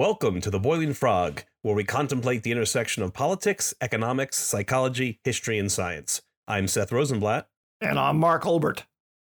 Welcome 0.00 0.40
to 0.40 0.50
the 0.50 0.58
Boiling 0.58 0.94
Frog, 0.94 1.42
where 1.60 1.74
we 1.74 1.84
contemplate 1.84 2.42
the 2.42 2.52
intersection 2.52 3.02
of 3.02 3.12
politics, 3.12 3.74
economics, 3.82 4.38
psychology, 4.38 5.20
history, 5.24 5.58
and 5.58 5.70
science. 5.70 6.22
I'm 6.48 6.68
Seth 6.68 6.90
Rosenblatt. 6.90 7.48
And 7.82 7.98
I'm 7.98 8.16
Mark 8.16 8.44
Olbert. 8.44 8.84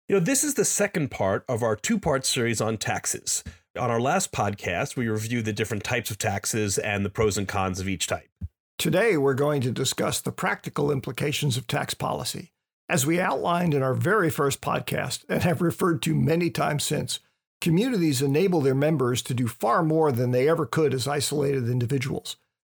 You 0.08 0.16
know, 0.16 0.22
this 0.22 0.46
is 0.46 0.54
the 0.54 0.64
second 0.64 1.12
part 1.12 1.44
of 1.50 1.62
our 1.62 1.76
two 1.76 2.00
part 2.00 2.26
series 2.26 2.62
on 2.62 2.78
taxes. 2.78 3.44
On 3.78 3.92
our 3.92 4.00
last 4.00 4.32
podcast, 4.32 4.96
we 4.96 5.10
reviewed 5.10 5.44
the 5.44 5.52
different 5.52 5.84
types 5.84 6.10
of 6.10 6.18
taxes 6.18 6.78
and 6.78 7.04
the 7.04 7.10
pros 7.10 7.38
and 7.38 7.50
cons 7.50 7.82
of 7.82 7.90
each 7.90 8.08
type. 8.08 8.30
Today, 8.78 9.18
we're 9.18 9.34
going 9.34 9.60
to 9.64 9.72
discuss 9.72 10.22
the 10.22 10.32
practical 10.32 10.90
implications 10.90 11.58
of 11.58 11.68
tax 11.68 11.94
policy. 11.94 12.54
As 12.88 13.06
we 13.06 13.20
outlined 13.20 13.74
in 13.74 13.84
our 13.84 13.94
very 13.94 14.30
first 14.30 14.62
podcast 14.62 15.26
and 15.28 15.44
have 15.44 15.62
referred 15.62 16.02
to 16.04 16.16
many 16.16 16.50
times 16.50 16.86
since, 16.86 17.20
Communities 17.62 18.24
enable 18.24 18.60
their 18.60 18.74
members 18.74 19.22
to 19.22 19.36
do 19.36 19.48
far 19.48 19.84
more 19.84 20.12
than 20.12 20.32
they 20.32 20.50
ever 20.50 20.66
could 20.66 20.96
as 20.96 21.08
isolated 21.08 21.70
individuals. 21.70 22.36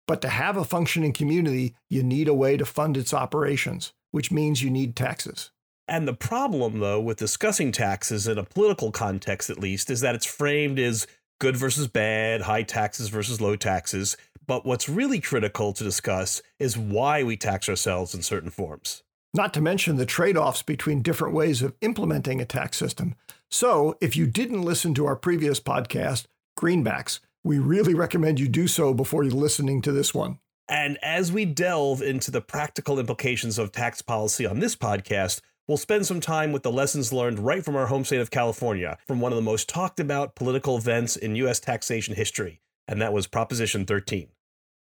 But 0.09 0.21
to 0.23 0.29
have 0.29 0.57
a 0.57 0.65
functioning 0.65 1.13
community, 1.13 1.77
you 1.89 2.03
need 2.03 2.27
a 2.27 2.35
way 2.35 2.57
to 2.57 2.65
fund 2.65 2.97
its 2.97 3.15
operations, 3.15 3.93
which 4.11 4.33
means 4.33 4.61
you 4.61 4.71
need 4.71 4.97
taxes. 4.97 5.53
And 5.87 6.09
the 6.09 6.15
problem, 6.15 6.81
though, 6.81 7.01
with 7.01 7.19
discussing 7.19 7.71
taxes 7.71 8.27
in 8.27 8.39
a 8.39 8.45
political 8.45 8.91
context 8.91 9.51
at 9.51 9.61
least, 9.61 9.89
is 9.89 10.01
that 10.01 10.17
it's 10.17 10.27
framed 10.27 10.81
as 10.81 11.07
good 11.41 11.57
versus 11.57 11.87
bad, 11.87 12.43
high 12.43 12.65
taxes 12.65 13.09
versus 13.09 13.41
low 13.41 13.55
taxes. 13.55 14.17
But 14.49 14.67
what's 14.67 14.89
really 14.89 15.21
critical 15.21 15.73
to 15.75 15.85
discuss 15.85 16.43
is 16.59 16.77
why 16.77 17.23
we 17.23 17.37
tax 17.37 17.69
ourselves 17.69 18.15
in 18.15 18.23
certain 18.23 18.51
forms. 18.51 19.05
Not 19.35 19.55
to 19.55 19.61
mention 19.61 19.97
the 19.97 20.07
trade 20.07 20.37
offs 20.37 20.63
between 20.63 21.03
different 21.03 21.35
ways 21.35 21.63
of 21.63 21.75
implementing 21.81 22.41
a 22.41 22.45
tax 22.45 22.77
system, 22.77 23.15
so, 23.55 23.99
if 24.01 24.17
you 24.17 24.27
didn't 24.27 24.63
listen 24.63 24.95
to 24.95 25.05
our 25.05 25.15
previous 25.15 25.61
podcast, 25.61 26.25
Greenbacks, 26.59 27.21
we 27.45 27.59
really 27.59 27.93
recommend 27.93 28.41
you 28.41 28.49
do 28.49 28.67
so 28.67 28.95
before 28.95 29.25
you're 29.25 29.33
listening 29.35 29.83
to 29.83 29.93
this 29.93 30.15
one. 30.15 30.39
And 30.71 30.97
as 31.03 31.31
we 31.31 31.45
delve 31.45 32.01
into 32.01 32.31
the 32.31 32.41
practical 32.41 32.99
implications 32.99 33.59
of 33.59 33.71
tax 33.71 34.01
policy 34.01 34.47
on 34.47 34.61
this 34.61 34.75
podcast, 34.75 35.43
we'll 35.69 35.77
spend 35.77 36.07
some 36.07 36.19
time 36.19 36.51
with 36.51 36.63
the 36.63 36.73
lessons 36.73 37.13
learned 37.13 37.41
right 37.41 37.63
from 37.63 37.77
our 37.77 37.89
home 37.89 38.07
state 38.07 38.23
of 38.23 38.31
California, 38.31 38.97
from 39.07 39.21
one 39.21 39.33
of 39.33 39.37
the 39.37 39.43
most 39.43 39.69
talked 39.69 40.01
about 40.01 40.35
political 40.35 40.79
events 40.79 41.15
in 41.15 41.37
U.S. 41.37 41.61
taxation 41.61 42.15
history, 42.15 42.63
and 42.89 43.03
that 43.03 43.13
was 43.13 43.27
Proposition 43.27 43.85
13. 43.85 44.29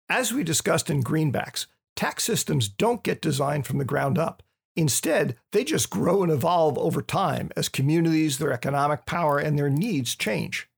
As 0.09 0.33
we 0.33 0.43
discussed 0.43 0.91
in 0.91 1.05
Greenbacks, 1.05 1.67
tax 1.97 2.23
systems 2.23 2.69
don't 2.69 3.03
get 3.03 3.21
designed 3.21 3.67
from 3.67 3.79
the 3.79 3.85
ground 3.85 4.19
up. 4.19 4.43
Instead, 4.77 5.37
they 5.53 5.65
just 5.65 5.91
grow 5.91 6.23
and 6.23 6.31
evolve 6.31 6.77
over 6.79 7.01
time 7.01 7.51
as 7.57 7.69
communities, 7.69 8.39
their 8.39 8.53
economic 8.53 9.07
power, 9.07 9.39
and 9.39 9.59
their 9.59 9.71
needs 9.71 10.15
change. 10.15 10.69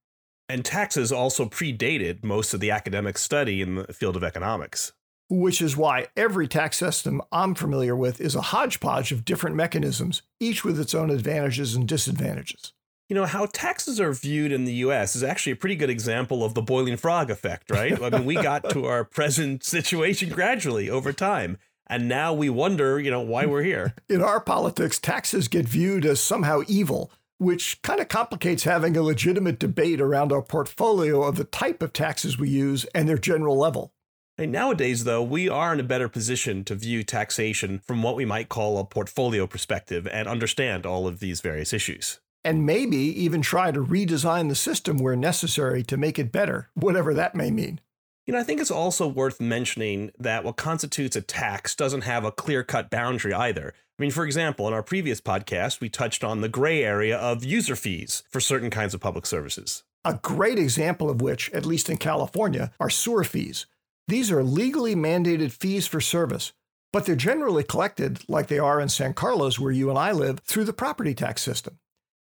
And 0.47 0.65
taxes 0.65 1.11
also 1.11 1.45
predated 1.45 2.23
most 2.23 2.53
of 2.53 2.61
the 2.61 2.71
academic 2.71 3.17
study 3.17 3.61
in 3.61 3.75
the 3.75 3.93
field 3.93 4.15
of 4.15 4.23
economics. 4.23 4.93
Which 5.29 5.61
is 5.61 5.77
why 5.77 6.07
every 6.17 6.47
tax 6.47 6.77
system 6.77 7.21
I'm 7.31 7.53
familiar 7.53 7.95
with 7.95 8.19
is 8.19 8.33
a 8.33 8.41
hodgepodge 8.41 9.11
of 9.11 9.25
different 9.25 9.55
mechanisms, 9.55 10.23
each 10.39 10.63
with 10.63 10.79
its 10.79 10.95
own 10.95 11.11
advantages 11.11 11.75
and 11.75 11.87
disadvantages. 11.87 12.73
You 13.09 13.15
know, 13.15 13.25
how 13.25 13.47
taxes 13.47 13.99
are 13.99 14.13
viewed 14.13 14.51
in 14.51 14.65
the 14.65 14.73
US 14.73 15.15
is 15.15 15.23
actually 15.23 15.53
a 15.53 15.55
pretty 15.55 15.75
good 15.75 15.89
example 15.89 16.43
of 16.43 16.53
the 16.53 16.61
boiling 16.61 16.95
frog 16.95 17.31
effect, 17.31 17.71
right? 17.71 17.99
I 17.99 18.11
mean, 18.11 18.23
we 18.23 18.35
got 18.35 18.69
to 18.69 18.85
our 18.85 19.03
present 19.17 19.63
situation 19.63 20.29
gradually 20.29 20.91
over 20.91 21.11
time. 21.11 21.57
And 21.87 22.07
now 22.07 22.33
we 22.33 22.51
wonder, 22.51 22.99
you 22.99 23.09
know, 23.09 23.21
why 23.21 23.47
we're 23.47 23.63
here. 23.63 23.95
In 24.09 24.21
our 24.21 24.39
politics, 24.39 24.99
taxes 24.99 25.47
get 25.47 25.67
viewed 25.67 26.05
as 26.05 26.19
somehow 26.21 26.61
evil, 26.67 27.11
which 27.39 27.81
kind 27.81 27.99
of 27.99 28.09
complicates 28.09 28.65
having 28.65 28.95
a 28.95 29.01
legitimate 29.01 29.57
debate 29.57 29.99
around 29.99 30.31
our 30.31 30.43
portfolio 30.43 31.23
of 31.23 31.35
the 31.35 31.45
type 31.45 31.81
of 31.81 31.93
taxes 31.93 32.37
we 32.37 32.49
use 32.49 32.85
and 32.93 33.09
their 33.09 33.17
general 33.17 33.57
level. 33.57 33.91
And 34.37 34.51
nowadays, 34.51 35.03
though, 35.03 35.23
we 35.23 35.49
are 35.49 35.73
in 35.73 35.79
a 35.79 35.83
better 35.83 36.09
position 36.09 36.63
to 36.65 36.75
view 36.75 37.03
taxation 37.03 37.79
from 37.79 38.03
what 38.03 38.15
we 38.15 38.23
might 38.23 38.49
call 38.49 38.77
a 38.77 38.85
portfolio 38.85 39.47
perspective 39.47 40.07
and 40.07 40.27
understand 40.27 40.85
all 40.85 41.07
of 41.07 41.19
these 41.19 41.41
various 41.41 41.73
issues. 41.73 42.19
And 42.43 42.65
maybe 42.65 42.97
even 42.97 43.41
try 43.41 43.71
to 43.71 43.83
redesign 43.83 44.47
the 44.47 44.55
system 44.55 44.97
where 44.97 45.15
necessary 45.15 45.83
to 45.83 45.97
make 45.97 46.17
it 46.17 46.31
better, 46.31 46.69
whatever 46.73 47.13
that 47.13 47.35
may 47.35 47.51
mean. 47.51 47.81
You 48.25 48.33
know, 48.33 48.39
I 48.39 48.43
think 48.43 48.61
it's 48.61 48.71
also 48.71 49.07
worth 49.07 49.41
mentioning 49.41 50.11
that 50.19 50.43
what 50.43 50.55
constitutes 50.55 51.15
a 51.15 51.21
tax 51.21 51.75
doesn't 51.75 52.03
have 52.03 52.23
a 52.23 52.31
clear 52.31 52.63
cut 52.63 52.89
boundary 52.89 53.33
either. 53.33 53.73
I 53.97 54.01
mean, 54.01 54.11
for 54.11 54.23
example, 54.23 54.67
in 54.67 54.73
our 54.73 54.83
previous 54.83 55.19
podcast, 55.19 55.81
we 55.81 55.89
touched 55.89 56.23
on 56.23 56.39
the 56.39 56.47
gray 56.47 56.83
area 56.83 57.17
of 57.17 57.43
user 57.43 57.75
fees 57.75 58.23
for 58.29 58.39
certain 58.39 58.69
kinds 58.69 58.93
of 58.93 59.01
public 59.01 59.25
services. 59.25 59.83
A 60.05 60.13
great 60.13 60.57
example 60.57 61.09
of 61.09 61.21
which, 61.21 61.51
at 61.51 61.65
least 61.65 61.89
in 61.89 61.97
California, 61.97 62.71
are 62.79 62.89
sewer 62.89 63.25
fees. 63.25 63.65
These 64.07 64.31
are 64.31 64.43
legally 64.43 64.95
mandated 64.95 65.51
fees 65.51 65.87
for 65.87 65.99
service, 65.99 66.53
but 66.93 67.05
they're 67.05 67.15
generally 67.15 67.63
collected, 67.63 68.21
like 68.29 68.47
they 68.47 68.59
are 68.59 68.79
in 68.79 68.89
San 68.89 69.13
Carlos, 69.13 69.59
where 69.59 69.71
you 69.71 69.89
and 69.89 69.99
I 69.99 70.13
live, 70.13 70.39
through 70.39 70.63
the 70.63 70.71
property 70.71 71.13
tax 71.13 71.41
system. 71.41 71.79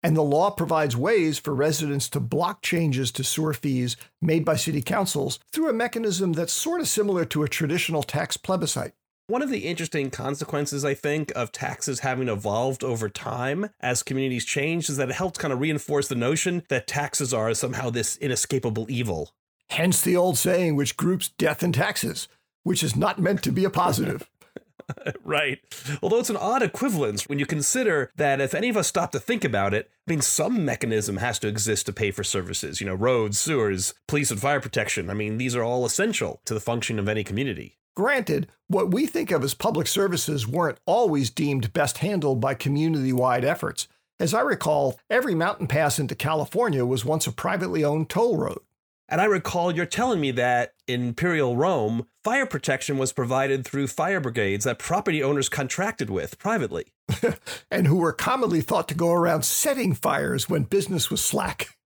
And 0.03 0.17
the 0.17 0.23
law 0.23 0.51
provides 0.51 0.97
ways 0.97 1.39
for 1.39 1.55
residents 1.55 2.09
to 2.11 2.21
block 2.21 2.63
changes 2.63 3.13
to 3.13 3.25
sewer 3.25 3.53
fees 3.53 3.97
made 4.23 4.45
by 4.45 4.57
city 4.57 4.81
councils 4.81 5.39
through 5.53 5.69
a 5.69 5.75
mechanism 5.75 6.33
that's 6.33 6.53
sort 6.53 6.81
of 6.81 6.89
similar 6.89 7.25
to 7.27 7.43
a 7.43 7.49
traditional 7.49 8.03
tax 8.03 8.37
plebiscite. 8.37 8.95
One 9.31 9.43
of 9.43 9.51
the 9.51 9.69
interesting 9.69 10.11
consequences, 10.11 10.85
I 10.85 10.95
think, 10.95 11.31
of 11.37 11.53
taxes 11.53 12.01
having 12.01 12.29
evolved 12.29 12.83
over 12.83 13.09
time 13.09 13.71
as 13.79 14.03
communities 14.03 14.45
change 14.45 14.89
is 14.89 14.97
that 14.97 15.11
it 15.11 15.15
helps 15.15 15.39
kind 15.39 15.53
of 15.53 15.61
reinforce 15.61 16.09
the 16.09 16.17
notion 16.17 16.65
that 16.69 16.89
taxes 16.89 17.33
are 17.33 17.55
somehow 17.55 17.91
this 17.91 18.17
inescapable 18.17 18.87
evil. 18.89 19.31
Hence 19.69 20.01
the 20.01 20.17
old 20.17 20.37
saying, 20.37 20.75
which 20.75 20.97
groups 20.97 21.29
death 21.39 21.63
and 21.63 21.73
taxes, 21.73 22.27
which 22.65 22.83
is 22.83 22.97
not 22.97 23.21
meant 23.21 23.45
to 23.45 23.53
be 23.53 23.65
a 23.65 23.71
positive. 23.71 24.29
right. 25.25 25.59
Although 26.03 26.19
it's 26.19 26.31
an 26.31 26.37
odd 26.37 26.63
equivalence 26.63 27.29
when 27.29 27.39
you 27.39 27.47
consider 27.47 28.11
that 28.17 28.41
if 28.41 28.55
any 28.55 28.69
of 28.69 28.77
us 28.77 28.89
stop 28.89 29.13
to 29.13 29.21
think 29.21 29.45
about 29.45 29.75
it, 29.75 29.91
I 30.07 30.11
mean, 30.11 30.21
some 30.21 30.65
mechanism 30.65 31.19
has 31.19 31.39
to 31.41 31.49
exist 31.49 31.87
to 31.87 31.93
pay 31.93 32.11
for 32.11 32.25
services. 32.25 32.81
You 32.81 32.87
know, 32.87 32.95
roads, 32.95 33.39
sewers, 33.39 33.95
police 34.09 34.31
and 34.31 34.41
fire 34.41 34.61
protection. 34.61 35.11
I 35.11 35.15
mean, 35.15 35.39
these 35.39 35.57
are 35.57 35.63
all 35.63 35.85
essential 35.85 36.41
to 36.45 36.55
the 36.55 36.61
function 36.61 36.99
of 36.99 37.09
any 37.09 37.25
community. 37.25 37.79
Granted, 37.97 38.49
what 38.69 38.93
we 38.93 39.07
think 39.07 39.31
of 39.31 39.43
as 39.43 39.55
public 39.55 39.87
services 39.87 40.47
weren't 40.47 40.79
always 40.87 41.29
deemed 41.29 41.73
best 41.73 41.99
handled 41.99 42.41
by 42.41 42.55
community 42.55 43.13
wide 43.13 43.45
efforts. 43.45 43.89
As 44.21 44.33
I 44.33 44.41
recall, 44.41 45.01
every 45.09 45.35
mountain 45.35 45.67
pass 45.67 45.99
into 45.99 46.15
California 46.15 46.85
was 46.85 47.05
once 47.05 47.27
a 47.27 47.33
privately 47.33 47.85
owned 47.85 48.09
toll 48.09 48.37
road. 48.37 48.61
And 49.09 49.21
I 49.21 49.25
recall 49.25 49.75
you're 49.75 49.87
telling 49.87 50.21
me 50.21 50.31
that 50.33 50.75
in 50.87 51.09
Imperial 51.09 51.57
Rome, 51.57 52.07
fire 52.23 52.47
protection 52.47 52.99
was 52.99 53.13
provided 53.13 53.65
through 53.65 53.87
fire 53.87 54.21
brigades 54.21 54.65
that 54.65 54.79
property 54.79 55.23
owners 55.23 55.49
contracted 55.49 56.11
with 56.11 56.39
privately. 56.39 56.93
and 57.71 57.87
who 57.87 57.97
were 57.97 58.13
commonly 58.13 58.61
thought 58.61 58.89
to 58.89 58.95
go 58.95 59.11
around 59.11 59.45
setting 59.45 59.95
fires 59.95 60.49
when 60.49 60.63
business 60.65 61.11
was 61.11 61.21
slack. 61.21 61.77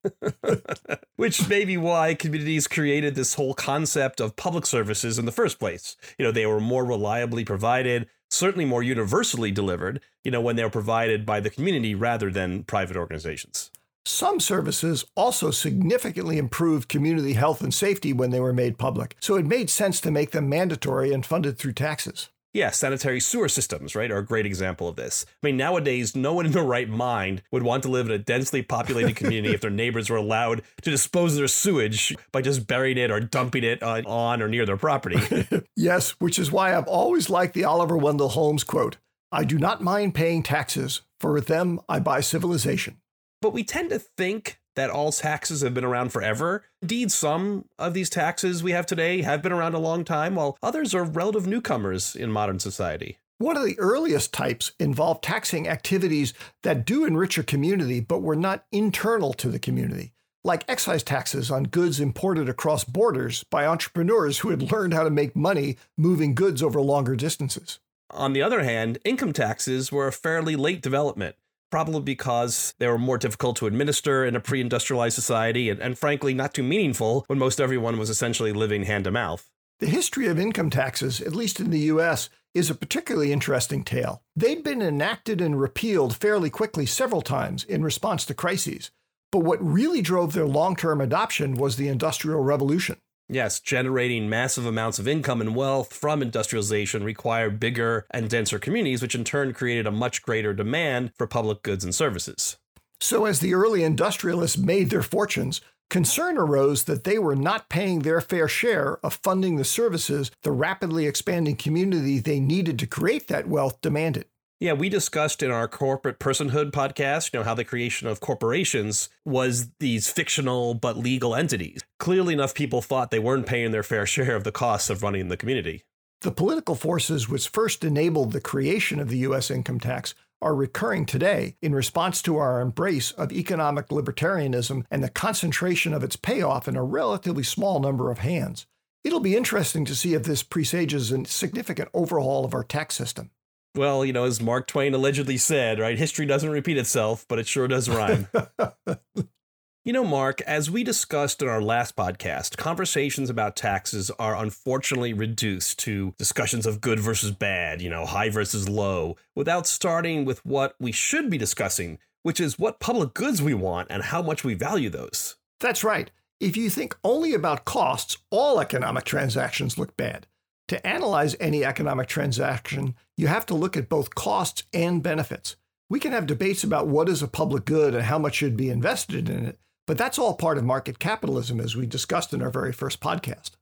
Which 1.17 1.49
may 1.49 1.65
be 1.65 1.77
why 1.77 2.15
communities 2.15 2.67
created 2.67 3.15
this 3.15 3.34
whole 3.34 3.55
concept 3.55 4.21
of 4.21 4.37
public 4.37 4.67
services 4.67 5.19
in 5.19 5.25
the 5.25 5.33
first 5.33 5.59
place. 5.59 5.97
You 6.19 6.25
know, 6.27 6.33
they 6.33 6.47
were 6.47 6.61
more 6.61 6.84
reliably 6.84 7.44
provided, 7.44 8.09
certainly 8.28 8.65
more 8.65 8.83
universally 8.83 9.50
delivered, 9.50 10.00
you 10.23 10.31
know, 10.31 10.41
when 10.41 10.56
they 10.56 10.65
were 10.65 10.71
provided 10.71 11.25
by 11.25 11.41
the 11.41 11.50
community 11.50 11.94
rather 11.94 12.31
than 12.31 12.65
private 12.65 12.97
organizations. 12.97 13.71
Some 14.07 14.39
services 14.39 15.07
also 15.17 15.51
significantly 15.51 16.37
improved 16.37 16.91
community 16.91 17.33
health 17.33 17.63
and 17.63 17.73
safety 17.73 18.13
when 18.13 18.31
they 18.31 18.41
were 18.41 18.53
made 18.53 18.77
public, 18.77 19.17
so 19.21 19.37
it 19.37 19.47
made 19.47 19.71
sense 19.71 19.99
to 20.03 20.11
make 20.11 20.33
them 20.33 20.49
mandatory 20.49 21.13
and 21.13 21.25
funded 21.25 21.59
through 21.59 21.73
taxes. 21.73 22.29
Yeah, 22.53 22.71
sanitary 22.71 23.19
sewer 23.19 23.49
systems, 23.49 23.97
right, 23.97 24.13
are 24.13 24.19
a 24.19 24.25
great 24.25 24.47
example 24.47 24.87
of 24.89 24.95
this. 24.95 25.27
I 25.43 25.47
mean, 25.47 25.56
nowadays, 25.56 26.15
no 26.15 26.35
one 26.35 26.47
in 26.47 26.53
their 26.53 26.62
right 26.62 26.89
mind 26.89 27.43
would 27.51 27.65
want 27.65 27.83
to 27.83 27.89
live 27.89 28.06
in 28.06 28.12
a 28.12 28.19
densely 28.19 28.62
populated 28.62 29.17
community 29.17 29.55
if 29.55 29.61
their 29.61 29.71
neighbors 29.71 30.09
were 30.09 30.19
allowed 30.19 30.62
to 30.83 30.91
dispose 30.91 31.33
of 31.33 31.39
their 31.39 31.49
sewage 31.49 32.15
by 32.31 32.43
just 32.43 32.69
burying 32.69 32.99
it 32.99 33.11
or 33.11 33.19
dumping 33.19 33.65
it 33.65 33.83
uh, 33.83 34.03
on 34.07 34.41
or 34.41 34.49
near 34.49 34.67
their 34.67 34.77
property. 34.77 35.19
yes, 35.77 36.11
which 36.21 36.39
is 36.39 36.53
why 36.53 36.77
I've 36.77 36.87
always 36.87 37.29
liked 37.29 37.55
the 37.55 37.65
Oliver 37.65 37.97
Wendell 37.97 38.29
Holmes 38.29 38.62
quote 38.65 38.99
I 39.33 39.43
do 39.43 39.59
not 39.59 39.83
mind 39.83 40.15
paying 40.15 40.45
taxes, 40.45 41.00
for 41.19 41.33
with 41.33 41.49
them 41.49 41.81
I 41.89 41.99
buy 41.99 42.21
civilization. 42.21 42.99
But 43.44 43.52
we 43.52 43.62
tend 43.62 43.91
to 43.91 43.99
think 43.99 44.58
that 44.75 44.88
all 44.88 45.12
taxes 45.12 45.61
have 45.61 45.75
been 45.75 45.85
around 45.85 46.14
forever. 46.14 46.64
Indeed, 46.81 47.12
some 47.12 47.67
of 47.79 47.93
these 47.93 48.08
taxes 48.08 48.62
we 48.62 48.73
have 48.73 48.87
today 48.87 49.20
have 49.20 49.43
been 49.43 49.52
around 49.52 49.75
a 49.75 49.79
long 49.79 50.02
time, 50.02 50.35
while 50.35 50.56
others 50.62 50.94
are 50.94 51.05
relative 51.05 51.46
newcomers 51.46 52.17
in 52.17 52.32
modern 52.32 52.58
society. 52.58 53.19
One 53.37 53.58
of 53.58 53.67
the 53.67 53.79
earliest 53.79 54.32
types 54.32 54.73
involved 54.81 55.23
taxing 55.23 55.69
activities 55.69 56.32
that 56.62 56.87
do 56.87 57.05
enrich 57.05 57.37
a 57.37 57.43
community 57.43 58.00
but 58.00 58.23
were 58.23 58.35
not 58.35 58.64
internal 58.73 59.35
to 59.35 59.50
the 59.50 59.58
community, 59.58 60.14
like 60.43 60.64
excise 60.67 61.02
taxes 61.02 61.50
on 61.50 61.64
goods 61.64 62.00
imported 62.00 62.49
across 62.49 62.82
borders 62.85 63.44
by 63.50 63.67
entrepreneurs 63.67 64.38
who 64.38 64.49
had 64.49 64.73
learned 64.73 64.94
how 64.94 65.05
to 65.05 65.11
make 65.11 65.37
money 65.37 65.76
moving 65.99 66.35
goods 66.35 66.62
over 66.62 66.81
longer 66.81 67.14
distances. 67.14 67.79
On 68.08 68.32
the 68.32 68.40
other 68.40 68.62
hand, 68.62 68.97
income 69.05 69.35
taxes 69.35 69.93
were 69.93 70.06
a 70.06 70.12
fairly 70.12 70.56
late 70.56 70.81
development 70.81 71.37
probably 71.75 72.00
because 72.03 72.73
they 72.79 72.87
were 72.87 72.97
more 72.97 73.19
difficult 73.19 73.56
to 73.56 73.67
administer 73.67 74.25
in 74.25 74.37
a 74.37 74.41
pre 74.41 74.61
industrialized 74.61 75.17
society 75.17 75.69
and, 75.69 75.81
and, 75.81 75.99
frankly, 75.99 76.32
not 76.32 76.55
too 76.55 76.62
meaningful 76.62 77.25
when 77.26 77.37
most 77.37 77.61
everyone 77.61 77.99
was 77.99 78.09
essentially 78.09 78.53
living 78.53 78.85
hand 78.85 79.03
to 79.03 79.11
mouth. 79.11 79.50
The 79.81 79.88
history 79.88 80.29
of 80.29 80.38
income 80.38 80.71
taxes, 80.71 81.21
at 81.21 81.35
least 81.35 81.59
in 81.59 81.71
the 81.71 81.91
US, 81.91 82.31
is 82.55 82.71
a 82.71 82.76
particularly 82.76 83.32
interesting 83.32 83.82
tale. 83.82 84.23
They'd 84.37 84.62
been 84.62 84.82
enacted 84.82 85.41
and 85.41 85.61
repealed 85.61 86.15
fairly 86.15 86.49
quickly 86.49 86.87
several 86.87 87.23
times 87.23 87.65
in 87.65 87.82
response 87.82 88.25
to 88.26 88.35
crises. 88.35 88.93
But 89.32 89.41
what 89.41 89.61
really 89.61 90.00
drove 90.00 90.32
their 90.32 90.47
long 90.47 90.76
term 90.76 91.00
adoption 91.00 91.56
was 91.56 91.75
the 91.75 91.88
Industrial 91.88 92.41
Revolution. 92.41 92.99
Yes, 93.29 93.59
generating 93.59 94.29
massive 94.29 94.67
amounts 94.67 94.99
of 94.99 95.09
income 95.09 95.41
and 95.41 95.56
wealth 95.56 95.94
from 95.94 96.21
industrialization 96.21 97.03
required 97.03 97.59
bigger 97.59 98.06
and 98.11 98.29
denser 98.29 98.59
communities, 98.59 99.00
which 99.00 99.15
in 99.15 99.25
turn 99.25 99.55
created 99.55 99.87
a 99.87 99.91
much 99.91 100.23
greater 100.23 100.53
demand 100.53 101.12
for 101.17 101.26
public 101.26 101.62
goods 101.62 101.85
and 101.85 101.94
services. 101.94 102.59
So, 103.00 103.25
as 103.25 103.41
the 103.41 103.55
early 103.55 103.82
industrialists 103.82 104.59
made 104.59 104.91
their 104.91 105.03
fortunes, 105.03 105.62
concern 105.88 106.37
arose 106.37 106.85
that 106.85 107.05
they 107.05 107.19
were 107.19 107.37
not 107.37 107.69
paying 107.69 108.00
their 108.00 108.21
fair 108.21 108.49
share 108.49 108.99
of 109.05 109.15
funding 109.15 109.56
the 109.56 109.65
services 109.65 110.31
the 110.43 110.53
rapidly 110.53 111.06
expanding 111.06 111.56
community 111.56 112.19
they 112.19 112.41
needed 112.41 112.79
to 112.79 112.87
create 112.87 113.29
that 113.29 113.49
wealth 113.49 113.81
demanded. 113.81 114.26
Yeah, 114.61 114.73
we 114.73 114.89
discussed 114.89 115.43
in 115.43 115.51
our 115.51 115.67
corporate 115.67 116.21
personhood 116.21 116.71
podcast, 116.71 117.33
you 117.33 117.41
know, 117.41 117.45
how 117.45 117.55
the 117.55 117.65
creation 117.65 118.06
of 118.06 118.21
corporations 118.21 119.09
was 119.25 119.71
these 119.81 120.09
fictional 120.09 120.75
but 120.75 120.97
legal 120.97 121.35
entities. 121.35 121.81
Clearly 121.99 122.35
enough 122.35 122.55
people 122.55 122.81
thought 122.81 123.11
they 123.11 123.19
weren't 123.19 123.47
paying 123.47 123.73
their 123.73 123.83
fair 123.83 124.06
share 124.06 124.37
of 124.37 124.45
the 124.45 124.53
costs 124.53 124.91
of 124.91 125.03
running 125.03 125.29
the 125.29 125.37
community. 125.37 125.85
The 126.21 126.31
political 126.31 126.77
forces 126.77 127.29
which 127.29 127.49
first 127.49 127.85
enabled 127.85 128.33
the 128.33 128.41
creation 128.41 129.01
of 129.01 129.09
the 129.09 129.19
US 129.19 129.51
income 129.51 129.81
tax 129.81 130.15
are 130.41 130.55
recurring 130.55 131.05
today 131.05 131.57
in 131.61 131.75
response 131.75 132.23
to 132.23 132.37
our 132.37 132.61
embrace 132.61 133.11
of 133.11 133.33
economic 133.33 133.89
libertarianism 133.89 134.85
and 134.89 135.03
the 135.03 135.11
concentration 135.11 135.93
of 135.93 136.05
its 136.05 136.17
payoff 136.17 136.69
in 136.69 136.77
a 136.77 136.85
relatively 136.85 137.43
small 137.43 137.81
number 137.81 138.11
of 138.11 138.19
hands. 138.19 138.67
It'll 139.03 139.21
be 139.21 139.37
interesting 139.37 139.85
to 139.87 139.97
see 139.97 140.15
if 140.15 140.23
this 140.23 140.43
presages 140.43 141.11
a 141.11 141.25
significant 141.25 141.89
overhaul 141.93 142.45
of 142.45 142.55
our 142.55 142.65
tax 142.65 142.95
system. 142.95 143.31
Well, 143.76 144.05
you 144.05 144.12
know, 144.12 144.25
as 144.25 144.41
Mark 144.41 144.69
Twain 144.69 144.94
allegedly 144.94 145.37
said, 145.37 145.81
right? 145.81 145.99
History 145.99 146.26
doesn't 146.26 146.50
repeat 146.50 146.76
itself, 146.76 147.26
but 147.29 147.41
it 147.41 147.49
sure 147.49 147.67
does 147.67 147.88
rhyme. 147.88 148.29
you 149.85 149.93
know, 149.93 150.05
Mark, 150.05 150.41
as 150.43 150.71
we 150.71 150.85
discussed 150.85 151.43
in 151.43 151.49
our 151.49 151.61
last 151.61 151.97
podcast, 151.97 152.56
conversations 152.56 153.31
about 153.31 153.56
taxes 153.56 154.12
are 154.17 154.37
unfortunately 154.37 155.12
reduced 155.12 155.81
to 155.81 156.15
discussions 156.19 156.67
of 156.67 156.81
good 156.81 157.00
versus 157.00 157.32
bad, 157.32 157.82
you 157.82 157.91
know, 157.91 158.06
high 158.06 158.31
versus 158.31 158.69
low, 158.69 159.17
without 159.35 159.67
starting 159.67 160.25
with 160.25 160.44
what 160.47 160.76
we 160.79 160.93
should 160.93 161.29
be 161.29 161.38
discussing, 161.38 161.99
which 162.23 162.38
is 162.38 162.56
what 162.56 162.79
public 162.79 163.12
goods 163.12 163.43
we 163.43 163.55
want 163.55 163.88
and 163.91 164.05
how 164.05 164.23
much 164.23 164.44
we 164.44 164.55
value 164.55 164.88
those. 164.88 165.35
That's 165.59 165.82
right. 165.82 166.12
If 166.38 166.56
you 166.56 166.71
think 166.71 166.97
only 167.03 167.35
about 167.35 167.65
costs, 167.65 168.19
all 168.31 168.61
economic 168.61 169.05
transactions 169.05 169.79
look 169.79 169.97
bad. 169.97 170.29
To 170.69 170.87
analyze 170.87 171.37
any 171.41 171.65
economic 171.65 172.09
transaction, 172.09 172.94
you 173.16 173.26
have 173.28 173.46
to 173.46 173.55
look 173.55 173.76
at 173.76 173.88
both 173.88 174.14
costs 174.14 174.64
and 174.72 175.02
benefits. 175.02 175.56
We 175.88 176.00
can 176.00 176.12
have 176.12 176.26
debates 176.26 176.64
about 176.64 176.88
what 176.88 177.08
is 177.08 177.22
a 177.22 177.28
public 177.28 177.64
good 177.64 177.94
and 177.94 178.05
how 178.05 178.19
much 178.19 178.34
should 178.34 178.56
be 178.56 178.70
invested 178.70 179.28
in 179.28 179.46
it, 179.46 179.58
but 179.87 179.99
that's 179.99 180.19
all 180.19 180.34
part 180.34 180.58
of 180.58 180.64
market 180.64 180.99
capitalism, 180.99 181.61
as 181.61 181.76
we 181.76 181.87
discussed 181.87 182.32
in 182.32 182.43
our 182.43 182.50
very 182.50 182.72
first 182.72 183.00
podcast. 183.00 183.52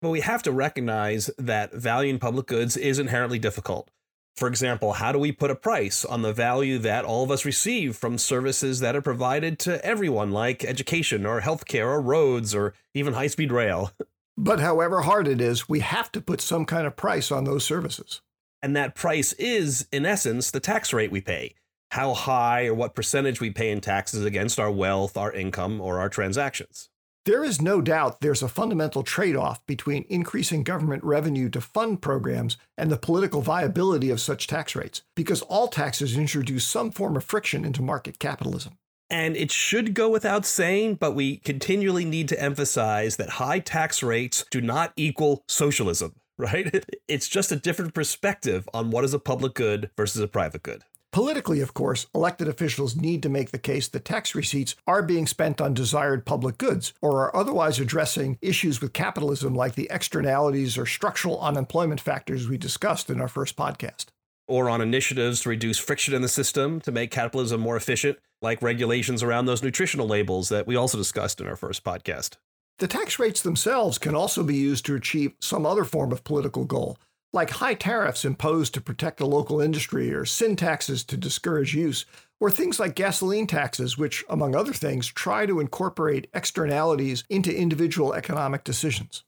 But 0.00 0.10
we 0.10 0.20
have 0.20 0.42
to 0.44 0.52
recognize 0.52 1.30
that 1.38 1.72
valuing 1.72 2.18
public 2.18 2.46
goods 2.46 2.76
is 2.76 2.98
inherently 2.98 3.38
difficult. 3.38 3.90
For 4.36 4.48
example, 4.48 4.94
how 4.94 5.12
do 5.12 5.18
we 5.18 5.30
put 5.30 5.50
a 5.50 5.54
price 5.54 6.04
on 6.04 6.22
the 6.22 6.32
value 6.32 6.78
that 6.78 7.04
all 7.04 7.22
of 7.22 7.30
us 7.30 7.44
receive 7.44 7.96
from 7.96 8.16
services 8.18 8.80
that 8.80 8.96
are 8.96 9.02
provided 9.02 9.58
to 9.60 9.84
everyone, 9.84 10.30
like 10.30 10.64
education 10.64 11.26
or 11.26 11.40
healthcare 11.40 11.86
or 11.86 12.00
roads 12.00 12.54
or 12.54 12.74
even 12.94 13.14
high 13.14 13.26
speed 13.26 13.52
rail? 13.52 13.92
But 14.34 14.60
however 14.60 15.02
hard 15.02 15.28
it 15.28 15.42
is, 15.42 15.68
we 15.68 15.80
have 15.80 16.10
to 16.12 16.20
put 16.22 16.40
some 16.40 16.64
kind 16.64 16.86
of 16.86 16.96
price 16.96 17.30
on 17.30 17.44
those 17.44 17.64
services. 17.64 18.22
And 18.62 18.76
that 18.76 18.94
price 18.94 19.32
is, 19.34 19.88
in 19.90 20.06
essence, 20.06 20.50
the 20.50 20.60
tax 20.60 20.92
rate 20.92 21.10
we 21.10 21.20
pay. 21.20 21.54
How 21.90 22.14
high 22.14 22.66
or 22.66 22.74
what 22.74 22.94
percentage 22.94 23.40
we 23.40 23.50
pay 23.50 23.70
in 23.70 23.80
taxes 23.80 24.24
against 24.24 24.60
our 24.60 24.70
wealth, 24.70 25.16
our 25.16 25.32
income, 25.32 25.80
or 25.80 25.98
our 25.98 26.08
transactions. 26.08 26.88
There 27.24 27.44
is 27.44 27.60
no 27.62 27.80
doubt 27.80 28.20
there's 28.20 28.42
a 28.42 28.48
fundamental 28.48 29.04
trade 29.04 29.36
off 29.36 29.64
between 29.66 30.06
increasing 30.08 30.64
government 30.64 31.04
revenue 31.04 31.48
to 31.50 31.60
fund 31.60 32.02
programs 32.02 32.56
and 32.76 32.90
the 32.90 32.96
political 32.96 33.42
viability 33.42 34.10
of 34.10 34.20
such 34.20 34.48
tax 34.48 34.74
rates, 34.74 35.02
because 35.14 35.42
all 35.42 35.68
taxes 35.68 36.16
introduce 36.16 36.64
some 36.64 36.90
form 36.90 37.16
of 37.16 37.22
friction 37.22 37.64
into 37.64 37.80
market 37.80 38.18
capitalism. 38.18 38.76
And 39.08 39.36
it 39.36 39.52
should 39.52 39.94
go 39.94 40.08
without 40.08 40.46
saying, 40.46 40.96
but 40.96 41.12
we 41.12 41.36
continually 41.36 42.04
need 42.04 42.28
to 42.30 42.42
emphasize 42.42 43.16
that 43.16 43.28
high 43.28 43.60
tax 43.60 44.02
rates 44.02 44.44
do 44.50 44.60
not 44.60 44.92
equal 44.96 45.44
socialism, 45.46 46.14
right? 46.38 46.84
It's 47.08 47.28
just 47.28 47.52
a 47.52 47.56
different 47.56 47.92
perspective 47.92 48.66
on 48.72 48.90
what 48.90 49.04
is 49.04 49.12
a 49.12 49.18
public 49.18 49.52
good 49.54 49.90
versus 49.96 50.22
a 50.22 50.28
private 50.28 50.62
good. 50.62 50.82
Politically, 51.12 51.60
of 51.60 51.74
course, 51.74 52.06
elected 52.14 52.48
officials 52.48 52.96
need 52.96 53.22
to 53.22 53.28
make 53.28 53.50
the 53.50 53.58
case 53.58 53.86
that 53.88 54.06
tax 54.06 54.34
receipts 54.34 54.74
are 54.86 55.02
being 55.02 55.26
spent 55.26 55.60
on 55.60 55.74
desired 55.74 56.24
public 56.24 56.56
goods 56.56 56.94
or 57.02 57.22
are 57.22 57.36
otherwise 57.36 57.78
addressing 57.78 58.38
issues 58.40 58.80
with 58.80 58.94
capitalism 58.94 59.54
like 59.54 59.74
the 59.74 59.88
externalities 59.90 60.78
or 60.78 60.86
structural 60.86 61.38
unemployment 61.40 62.00
factors 62.00 62.48
we 62.48 62.56
discussed 62.56 63.10
in 63.10 63.20
our 63.20 63.28
first 63.28 63.56
podcast 63.56 64.06
or 64.52 64.68
on 64.68 64.80
initiatives 64.80 65.40
to 65.40 65.48
reduce 65.48 65.78
friction 65.78 66.14
in 66.14 66.22
the 66.22 66.28
system 66.28 66.80
to 66.80 66.92
make 66.92 67.10
capitalism 67.10 67.60
more 67.60 67.76
efficient, 67.76 68.18
like 68.40 68.60
regulations 68.60 69.22
around 69.22 69.46
those 69.46 69.62
nutritional 69.62 70.06
labels 70.06 70.48
that 70.50 70.66
we 70.66 70.76
also 70.76 70.98
discussed 70.98 71.40
in 71.40 71.46
our 71.46 71.56
first 71.56 71.84
podcast. 71.84 72.36
The 72.78 72.88
tax 72.88 73.18
rates 73.18 73.42
themselves 73.42 73.98
can 73.98 74.14
also 74.14 74.42
be 74.42 74.56
used 74.56 74.84
to 74.86 74.96
achieve 74.96 75.34
some 75.40 75.64
other 75.64 75.84
form 75.84 76.10
of 76.10 76.24
political 76.24 76.64
goal, 76.64 76.98
like 77.32 77.50
high 77.50 77.74
tariffs 77.74 78.24
imposed 78.24 78.74
to 78.74 78.80
protect 78.80 79.18
the 79.18 79.26
local 79.26 79.60
industry 79.60 80.12
or 80.12 80.24
sin 80.24 80.56
taxes 80.56 81.04
to 81.04 81.16
discourage 81.16 81.74
use, 81.74 82.04
or 82.40 82.50
things 82.50 82.80
like 82.80 82.96
gasoline 82.96 83.46
taxes, 83.46 83.96
which, 83.96 84.24
among 84.28 84.56
other 84.56 84.72
things, 84.72 85.06
try 85.06 85.46
to 85.46 85.60
incorporate 85.60 86.28
externalities 86.34 87.22
into 87.30 87.56
individual 87.56 88.14
economic 88.14 88.64
decisions. 88.64 89.22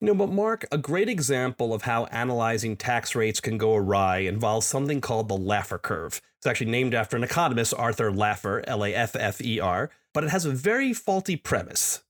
You 0.00 0.08
know, 0.08 0.14
but 0.14 0.30
Mark, 0.30 0.66
a 0.70 0.78
great 0.78 1.08
example 1.08 1.74
of 1.74 1.82
how 1.82 2.04
analyzing 2.06 2.76
tax 2.76 3.16
rates 3.16 3.40
can 3.40 3.58
go 3.58 3.74
awry 3.74 4.18
involves 4.18 4.66
something 4.66 5.00
called 5.00 5.28
the 5.28 5.38
Laffer 5.38 5.80
curve. 5.80 6.20
It's 6.36 6.46
actually 6.46 6.70
named 6.70 6.94
after 6.94 7.16
an 7.16 7.24
economist, 7.24 7.74
Arthur 7.76 8.12
Laffer, 8.12 8.62
L 8.68 8.84
A 8.84 8.94
F 8.94 9.16
F 9.16 9.40
E 9.40 9.58
R, 9.58 9.90
but 10.14 10.22
it 10.22 10.30
has 10.30 10.44
a 10.44 10.52
very 10.52 10.92
faulty 10.92 11.34
premise. 11.34 12.04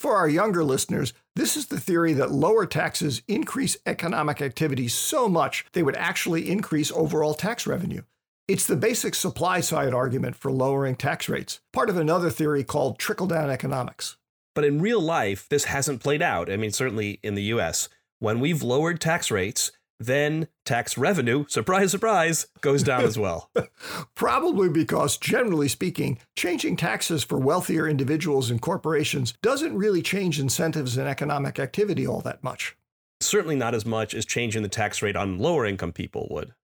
For 0.00 0.16
our 0.16 0.30
younger 0.30 0.64
listeners, 0.64 1.12
this 1.36 1.58
is 1.58 1.66
the 1.66 1.78
theory 1.78 2.14
that 2.14 2.30
lower 2.30 2.64
taxes 2.64 3.20
increase 3.28 3.76
economic 3.84 4.40
activity 4.40 4.88
so 4.88 5.28
much 5.28 5.66
they 5.74 5.82
would 5.82 5.96
actually 5.96 6.50
increase 6.50 6.90
overall 6.92 7.34
tax 7.34 7.66
revenue. 7.66 8.00
It's 8.48 8.66
the 8.66 8.76
basic 8.76 9.14
supply 9.14 9.60
side 9.60 9.92
argument 9.92 10.36
for 10.36 10.50
lowering 10.50 10.96
tax 10.96 11.28
rates, 11.28 11.60
part 11.74 11.90
of 11.90 11.98
another 11.98 12.30
theory 12.30 12.64
called 12.64 12.98
trickle 12.98 13.26
down 13.26 13.50
economics. 13.50 14.16
But 14.54 14.64
in 14.64 14.80
real 14.80 15.02
life, 15.02 15.46
this 15.50 15.64
hasn't 15.64 16.02
played 16.02 16.22
out. 16.22 16.50
I 16.50 16.56
mean, 16.56 16.72
certainly 16.72 17.20
in 17.22 17.34
the 17.34 17.52
US. 17.54 17.90
When 18.20 18.40
we've 18.40 18.62
lowered 18.62 19.02
tax 19.02 19.30
rates, 19.30 19.70
then 20.00 20.48
tax 20.64 20.96
revenue, 20.96 21.44
surprise, 21.46 21.90
surprise, 21.90 22.46
goes 22.62 22.82
down 22.82 23.02
as 23.02 23.18
well. 23.18 23.50
Probably 24.14 24.70
because, 24.70 25.18
generally 25.18 25.68
speaking, 25.68 26.18
changing 26.34 26.76
taxes 26.76 27.22
for 27.22 27.38
wealthier 27.38 27.86
individuals 27.86 28.50
and 28.50 28.60
corporations 28.60 29.34
doesn't 29.42 29.76
really 29.76 30.00
change 30.00 30.40
incentives 30.40 30.96
and 30.96 31.06
economic 31.06 31.58
activity 31.58 32.06
all 32.06 32.22
that 32.22 32.42
much. 32.42 32.76
Certainly 33.20 33.56
not 33.56 33.74
as 33.74 33.84
much 33.84 34.14
as 34.14 34.24
changing 34.24 34.62
the 34.62 34.68
tax 34.68 35.02
rate 35.02 35.16
on 35.16 35.38
lower 35.38 35.66
income 35.66 35.92
people 35.92 36.26
would. 36.30 36.54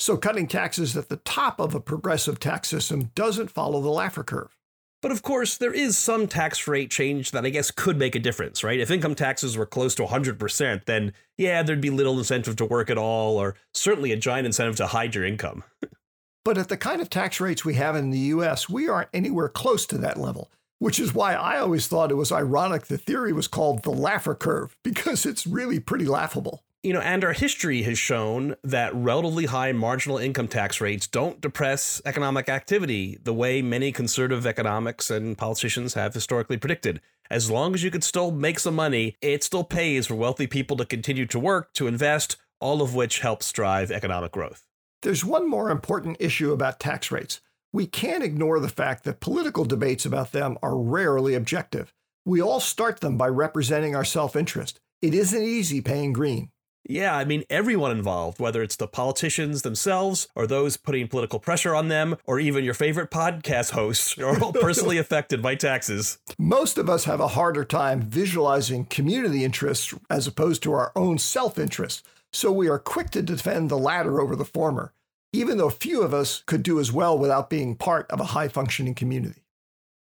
So, 0.00 0.16
cutting 0.16 0.48
taxes 0.48 0.96
at 0.96 1.08
the 1.08 1.18
top 1.18 1.60
of 1.60 1.76
a 1.76 1.80
progressive 1.80 2.40
tax 2.40 2.68
system 2.68 3.12
doesn't 3.14 3.52
follow 3.52 3.80
the 3.80 3.88
Laffer 3.88 4.26
curve. 4.26 4.56
But 5.02 5.10
of 5.10 5.22
course, 5.22 5.58
there 5.58 5.74
is 5.74 5.98
some 5.98 6.28
tax 6.28 6.68
rate 6.68 6.90
change 6.90 7.32
that 7.32 7.44
I 7.44 7.50
guess 7.50 7.72
could 7.72 7.98
make 7.98 8.14
a 8.14 8.20
difference, 8.20 8.62
right? 8.62 8.78
If 8.78 8.90
income 8.90 9.16
taxes 9.16 9.56
were 9.56 9.66
close 9.66 9.96
to 9.96 10.04
100%, 10.04 10.84
then 10.84 11.12
yeah, 11.36 11.62
there'd 11.64 11.80
be 11.80 11.90
little 11.90 12.18
incentive 12.18 12.54
to 12.56 12.64
work 12.64 12.88
at 12.88 12.96
all, 12.96 13.36
or 13.36 13.56
certainly 13.74 14.12
a 14.12 14.16
giant 14.16 14.46
incentive 14.46 14.76
to 14.76 14.86
hide 14.86 15.16
your 15.16 15.24
income. 15.24 15.64
but 16.44 16.56
at 16.56 16.68
the 16.68 16.76
kind 16.76 17.02
of 17.02 17.10
tax 17.10 17.40
rates 17.40 17.64
we 17.64 17.74
have 17.74 17.96
in 17.96 18.10
the 18.10 18.18
US, 18.18 18.68
we 18.68 18.88
aren't 18.88 19.10
anywhere 19.12 19.48
close 19.48 19.86
to 19.86 19.98
that 19.98 20.20
level, 20.20 20.52
which 20.78 21.00
is 21.00 21.12
why 21.12 21.34
I 21.34 21.58
always 21.58 21.88
thought 21.88 22.12
it 22.12 22.16
was 22.16 22.30
ironic 22.30 22.86
the 22.86 22.96
theory 22.96 23.32
was 23.32 23.48
called 23.48 23.82
the 23.82 23.90
Laffer 23.90 24.38
curve, 24.38 24.76
because 24.84 25.26
it's 25.26 25.48
really 25.48 25.80
pretty 25.80 26.06
laughable. 26.06 26.62
You 26.82 26.92
know, 26.92 27.00
and 27.00 27.22
our 27.22 27.32
history 27.32 27.82
has 27.82 27.96
shown 27.96 28.56
that 28.64 28.92
relatively 28.92 29.46
high 29.46 29.70
marginal 29.70 30.18
income 30.18 30.48
tax 30.48 30.80
rates 30.80 31.06
don't 31.06 31.40
depress 31.40 32.02
economic 32.04 32.48
activity 32.48 33.16
the 33.22 33.32
way 33.32 33.62
many 33.62 33.92
conservative 33.92 34.44
economics 34.46 35.08
and 35.08 35.38
politicians 35.38 35.94
have 35.94 36.12
historically 36.12 36.56
predicted. 36.56 37.00
As 37.30 37.48
long 37.48 37.74
as 37.74 37.84
you 37.84 37.92
can 37.92 38.00
still 38.02 38.32
make 38.32 38.58
some 38.58 38.74
money, 38.74 39.16
it 39.20 39.44
still 39.44 39.62
pays 39.62 40.08
for 40.08 40.16
wealthy 40.16 40.48
people 40.48 40.76
to 40.76 40.84
continue 40.84 41.24
to 41.26 41.38
work, 41.38 41.72
to 41.74 41.86
invest, 41.86 42.36
all 42.58 42.82
of 42.82 42.96
which 42.96 43.20
helps 43.20 43.52
drive 43.52 43.92
economic 43.92 44.32
growth. 44.32 44.66
There's 45.02 45.24
one 45.24 45.48
more 45.48 45.70
important 45.70 46.16
issue 46.18 46.50
about 46.50 46.80
tax 46.80 47.12
rates. 47.12 47.40
we 47.72 47.86
can't 47.86 48.24
ignore 48.24 48.58
the 48.58 48.68
fact 48.68 49.04
that 49.04 49.20
political 49.20 49.64
debates 49.64 50.04
about 50.04 50.32
them 50.32 50.58
are 50.64 50.76
rarely 50.76 51.34
objective. 51.34 51.94
We 52.24 52.42
all 52.42 52.58
start 52.58 53.00
them 53.00 53.16
by 53.16 53.28
representing 53.28 53.94
our 53.94 54.04
self 54.04 54.34
interest. 54.34 54.80
It 55.00 55.14
isn't 55.14 55.42
easy 55.42 55.80
paying 55.80 56.12
green. 56.12 56.50
Yeah, 56.88 57.16
I 57.16 57.24
mean, 57.24 57.44
everyone 57.48 57.92
involved, 57.92 58.40
whether 58.40 58.62
it's 58.62 58.74
the 58.74 58.88
politicians 58.88 59.62
themselves 59.62 60.26
or 60.34 60.46
those 60.46 60.76
putting 60.76 61.06
political 61.06 61.38
pressure 61.38 61.74
on 61.74 61.88
them, 61.88 62.16
or 62.26 62.40
even 62.40 62.64
your 62.64 62.74
favorite 62.74 63.10
podcast 63.10 63.70
hosts, 63.70 64.18
are 64.18 64.42
all 64.42 64.52
personally 64.60 64.98
affected 64.98 65.40
by 65.40 65.54
taxes. 65.54 66.18
Most 66.38 66.78
of 66.78 66.90
us 66.90 67.04
have 67.04 67.20
a 67.20 67.28
harder 67.28 67.64
time 67.64 68.02
visualizing 68.02 68.84
community 68.86 69.44
interests 69.44 69.94
as 70.10 70.26
opposed 70.26 70.62
to 70.64 70.72
our 70.72 70.90
own 70.96 71.18
self 71.18 71.56
interest, 71.58 72.04
so 72.32 72.50
we 72.50 72.68
are 72.68 72.78
quick 72.78 73.10
to 73.10 73.22
defend 73.22 73.70
the 73.70 73.78
latter 73.78 74.20
over 74.20 74.34
the 74.34 74.44
former, 74.44 74.92
even 75.32 75.58
though 75.58 75.70
few 75.70 76.02
of 76.02 76.12
us 76.12 76.42
could 76.46 76.64
do 76.64 76.80
as 76.80 76.90
well 76.90 77.16
without 77.16 77.48
being 77.48 77.76
part 77.76 78.10
of 78.10 78.18
a 78.18 78.24
high 78.24 78.48
functioning 78.48 78.94
community. 78.94 79.41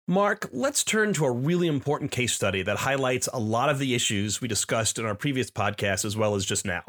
Mark, 0.08 0.48
let's 0.52 0.84
turn 0.84 1.12
to 1.14 1.25
a 1.25 1.32
really 1.32 1.66
important 1.66 2.12
case 2.12 2.32
study 2.32 2.62
that 2.62 2.76
highlights 2.76 3.28
a 3.32 3.40
lot 3.40 3.68
of 3.68 3.80
the 3.80 3.92
issues 3.92 4.40
we 4.40 4.46
discussed 4.46 5.00
in 5.00 5.04
our 5.04 5.16
previous 5.16 5.50
podcast 5.50 6.04
as 6.04 6.16
well 6.16 6.36
as 6.36 6.46
just 6.46 6.64
now. 6.64 6.84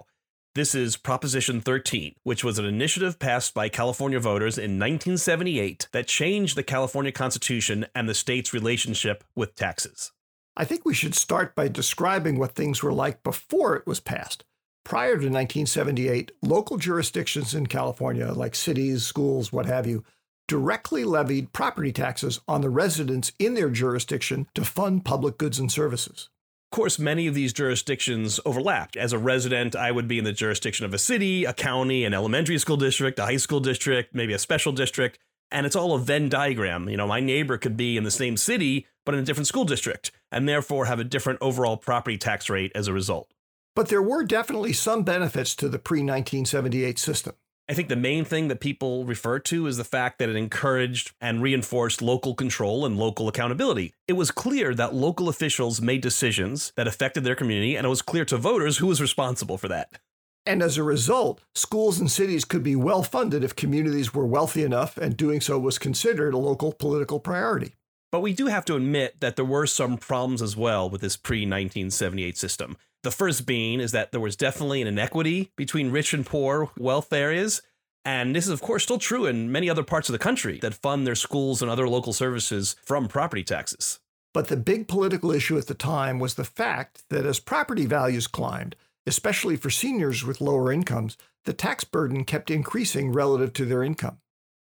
This 0.53 0.75
is 0.75 0.97
Proposition 0.97 1.59
13, 1.59 2.13
which 2.21 2.43
was 2.43 2.59
an 2.59 2.65
initiative 2.65 3.17
passed 3.17 3.55
by 3.55 3.69
California 3.69 4.19
voters 4.19 4.59
in 4.59 4.77
1978 4.77 5.88
that 5.93 6.05
changed 6.05 6.55
the 6.55 6.62
California 6.62 7.12
Constitution 7.12 7.88
and 7.95 8.07
the 8.07 8.13
state's 8.13 8.53
relationship 8.53 9.24
with 9.36 9.55
taxes. 9.55 10.12
I 10.55 10.65
think 10.65 10.86
we 10.86 10.93
should 10.93 11.15
start 11.15 11.55
by 11.55 11.69
describing 11.69 12.38
what 12.38 12.53
things 12.53 12.83
were 12.83 12.93
like 12.93 13.24
before 13.24 13.75
it 13.75 13.88
was 13.88 14.00
passed. 14.00 14.45
Prior 14.83 15.13
to 15.13 15.27
1978, 15.29 16.33
local 16.43 16.77
jurisdictions 16.77 17.55
in 17.55 17.65
California, 17.65 18.31
like 18.31 18.53
cities, 18.53 19.07
schools, 19.07 19.51
what 19.51 19.65
have 19.65 19.88
you, 19.88 20.03
directly 20.47 21.03
levied 21.03 21.53
property 21.53 21.91
taxes 21.91 22.39
on 22.47 22.61
the 22.61 22.69
residents 22.69 23.31
in 23.37 23.53
their 23.53 23.69
jurisdiction 23.69 24.47
to 24.55 24.63
fund 24.63 25.05
public 25.05 25.37
goods 25.37 25.59
and 25.59 25.71
services. 25.71 26.29
Of 26.71 26.75
course, 26.75 26.99
many 26.99 27.27
of 27.27 27.33
these 27.33 27.53
jurisdictions 27.53 28.39
overlapped. 28.45 28.97
As 28.97 29.13
a 29.13 29.17
resident, 29.17 29.75
I 29.75 29.91
would 29.91 30.07
be 30.07 30.17
in 30.17 30.25
the 30.25 30.33
jurisdiction 30.33 30.85
of 30.85 30.93
a 30.93 30.97
city, 30.97 31.45
a 31.45 31.53
county, 31.53 32.03
an 32.03 32.13
elementary 32.13 32.57
school 32.57 32.75
district, 32.75 33.19
a 33.19 33.25
high 33.25 33.37
school 33.37 33.61
district, 33.61 34.13
maybe 34.13 34.33
a 34.33 34.39
special 34.39 34.73
district, 34.73 35.17
and 35.49 35.65
it's 35.65 35.75
all 35.75 35.95
a 35.95 35.99
Venn 35.99 36.27
diagram. 36.27 36.89
You 36.89 36.97
know, 36.97 37.07
my 37.07 37.21
neighbor 37.21 37.57
could 37.57 37.77
be 37.77 37.95
in 37.95 38.03
the 38.03 38.11
same 38.11 38.35
city, 38.35 38.85
but 39.05 39.15
in 39.15 39.21
a 39.21 39.23
different 39.23 39.47
school 39.47 39.63
district, 39.63 40.11
and 40.29 40.47
therefore 40.47 40.85
have 40.85 40.99
a 40.99 41.05
different 41.05 41.39
overall 41.41 41.77
property 41.77 42.17
tax 42.17 42.49
rate 42.49 42.71
as 42.75 42.87
a 42.87 42.93
result. 42.93 43.33
But 43.73 43.87
there 43.87 44.01
were 44.01 44.23
definitely 44.23 44.73
some 44.73 45.03
benefits 45.03 45.55
to 45.55 45.69
the 45.69 45.79
pre 45.79 45.99
1978 45.99 46.99
system. 46.99 47.35
I 47.69 47.74
think 47.74 47.89
the 47.89 47.97
main 47.97 48.24
thing 48.24 48.47
that 48.47 48.62
people 48.62 49.03
refer 49.03 49.39
to 49.39 49.67
is 49.67 49.75
the 49.75 49.83
fact 49.83 50.19
that 50.19 50.29
it 50.29 50.38
encouraged 50.38 51.12
and 51.19 51.41
reinforced 51.41 52.01
local 52.01 52.33
control 52.33 52.86
and 52.86 52.97
local 52.97 53.27
accountability. 53.27 53.93
It 54.07 54.13
was 54.13 54.31
clear 54.31 54.74
that 54.75 54.93
local 54.93 55.27
officials 55.27 55.81
made 55.81 56.00
decisions 56.00 56.71
that 56.77 56.88
affected 56.88 57.25
their 57.25 57.36
community, 57.36 57.75
and 57.75 57.86
it 57.86 57.89
was 57.89 58.01
clear 58.01 58.24
to 58.25 58.38
voters 58.38 58.77
who 58.77 58.88
was 58.88 59.01
responsible 59.01 59.57
for 59.57 59.67
that. 59.67 60.00
And 60.45 60.63
as 60.63 60.77
a 60.77 60.83
result, 60.83 61.41
schools 61.55 62.00
and 62.00 62.09
cities 62.09 62.45
could 62.45 62.63
be 62.63 62.77
well 62.77 63.03
funded 63.03 63.43
if 63.43 63.53
communities 63.53 64.13
were 64.13 64.25
wealthy 64.25 64.63
enough 64.63 64.95
and 64.95 65.17
doing 65.17 65.41
so 65.41 65.59
was 65.59 65.77
considered 65.77 66.33
a 66.33 66.38
local 66.38 66.71
political 66.71 67.19
priority. 67.19 67.74
But 68.13 68.21
we 68.21 68.31
do 68.31 68.47
have 68.47 68.63
to 68.65 68.77
admit 68.77 69.19
that 69.19 69.36
there 69.36 69.43
were 69.43 69.67
some 69.67 69.97
problems 69.97 70.41
as 70.41 70.55
well 70.55 70.89
with 70.89 71.01
this 71.01 71.17
pre 71.17 71.39
1978 71.39 72.38
system. 72.38 72.77
The 73.07 73.11
first 73.11 73.45
being 73.45 73.79
is 73.79 73.93
that 73.93 74.11
there 74.11 74.19
was 74.19 74.35
definitely 74.35 74.81
an 74.81 74.87
inequity 74.89 75.53
between 75.55 75.91
rich 75.91 76.13
and 76.13 76.25
poor 76.25 76.71
wealth 76.77 77.13
areas. 77.13 77.61
And 78.03 78.35
this 78.35 78.43
is, 78.43 78.51
of 78.51 78.59
course, 78.61 78.83
still 78.83 78.97
true 78.97 79.25
in 79.25 79.49
many 79.49 79.69
other 79.69 79.81
parts 79.81 80.09
of 80.09 80.11
the 80.11 80.19
country 80.19 80.59
that 80.59 80.73
fund 80.73 81.07
their 81.07 81.15
schools 81.15 81.61
and 81.61 81.71
other 81.71 81.87
local 81.87 82.11
services 82.11 82.75
from 82.83 83.07
property 83.07 83.45
taxes. 83.45 84.01
But 84.33 84.49
the 84.49 84.57
big 84.57 84.89
political 84.89 85.31
issue 85.31 85.57
at 85.57 85.67
the 85.67 85.73
time 85.73 86.19
was 86.19 86.33
the 86.33 86.43
fact 86.43 87.05
that 87.09 87.25
as 87.25 87.39
property 87.39 87.85
values 87.85 88.27
climbed, 88.27 88.75
especially 89.05 89.55
for 89.55 89.69
seniors 89.69 90.25
with 90.25 90.41
lower 90.41 90.69
incomes, 90.69 91.15
the 91.45 91.53
tax 91.53 91.85
burden 91.85 92.25
kept 92.25 92.51
increasing 92.51 93.13
relative 93.13 93.53
to 93.53 93.63
their 93.63 93.83
income. 93.83 94.17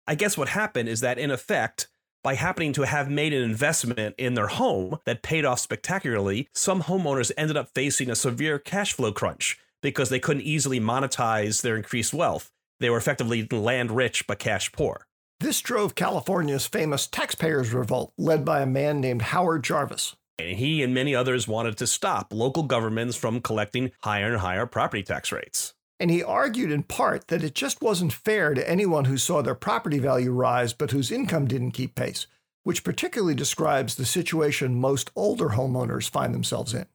I 0.07 0.15
guess 0.15 0.37
what 0.37 0.49
happened 0.49 0.89
is 0.89 0.99
that, 0.99 1.17
in 1.17 1.31
effect, 1.31 1.87
by 2.25 2.33
happening 2.33 2.73
to 2.73 2.81
have 2.81 3.07
made 3.07 3.33
an 3.33 3.43
investment 3.43 4.15
in 4.17 4.33
their 4.33 4.47
home 4.47 4.97
that 5.05 5.21
paid 5.21 5.45
off 5.45 5.59
spectacularly, 5.59 6.49
some 6.55 6.81
homeowners 6.81 7.31
ended 7.37 7.55
up 7.55 7.69
facing 7.75 8.09
a 8.09 8.15
severe 8.15 8.57
cash 8.57 8.93
flow 8.93 9.11
crunch 9.11 9.59
because 9.83 10.09
they 10.09 10.19
couldn't 10.19 10.41
easily 10.41 10.79
monetize 10.79 11.61
their 11.61 11.77
increased 11.77 12.15
wealth. 12.15 12.49
They 12.79 12.89
were 12.89 12.97
effectively 12.97 13.47
land 13.51 13.91
rich 13.91 14.25
but 14.25 14.39
cash 14.39 14.71
poor. 14.71 15.05
This 15.39 15.61
drove 15.61 15.93
California's 15.93 16.65
famous 16.65 17.05
taxpayers' 17.05 17.71
revolt, 17.71 18.11
led 18.17 18.43
by 18.43 18.61
a 18.61 18.65
man 18.65 19.01
named 19.01 19.21
Howard 19.21 19.63
Jarvis. 19.63 20.15
And 20.39 20.57
he 20.57 20.81
and 20.81 20.95
many 20.95 21.13
others 21.13 21.47
wanted 21.47 21.77
to 21.77 21.85
stop 21.85 22.33
local 22.33 22.63
governments 22.63 23.15
from 23.15 23.39
collecting 23.39 23.91
higher 24.01 24.31
and 24.31 24.41
higher 24.41 24.65
property 24.65 25.03
tax 25.03 25.31
rates. 25.31 25.74
And 25.99 26.11
he 26.11 26.23
argued 26.23 26.71
in 26.71 26.83
part 26.83 27.29
that 27.29 27.43
it 27.43 27.55
just 27.55 27.81
wasn't 27.81 28.13
fair 28.13 28.53
to 28.53 28.69
anyone 28.69 29.05
who 29.05 29.17
saw 29.17 29.41
their 29.41 29.55
property 29.55 29.99
value 29.99 30.31
rise 30.31 30.73
but 30.73 30.91
whose 30.91 31.11
income 31.11 31.47
didn't 31.47 31.71
keep 31.71 31.95
pace, 31.95 32.27
which 32.63 32.83
particularly 32.83 33.35
describes 33.35 33.95
the 33.95 34.05
situation 34.05 34.79
most 34.79 35.11
older 35.15 35.49
homeowners 35.49 36.09
find 36.09 36.33
themselves 36.33 36.73
in. 36.73 36.85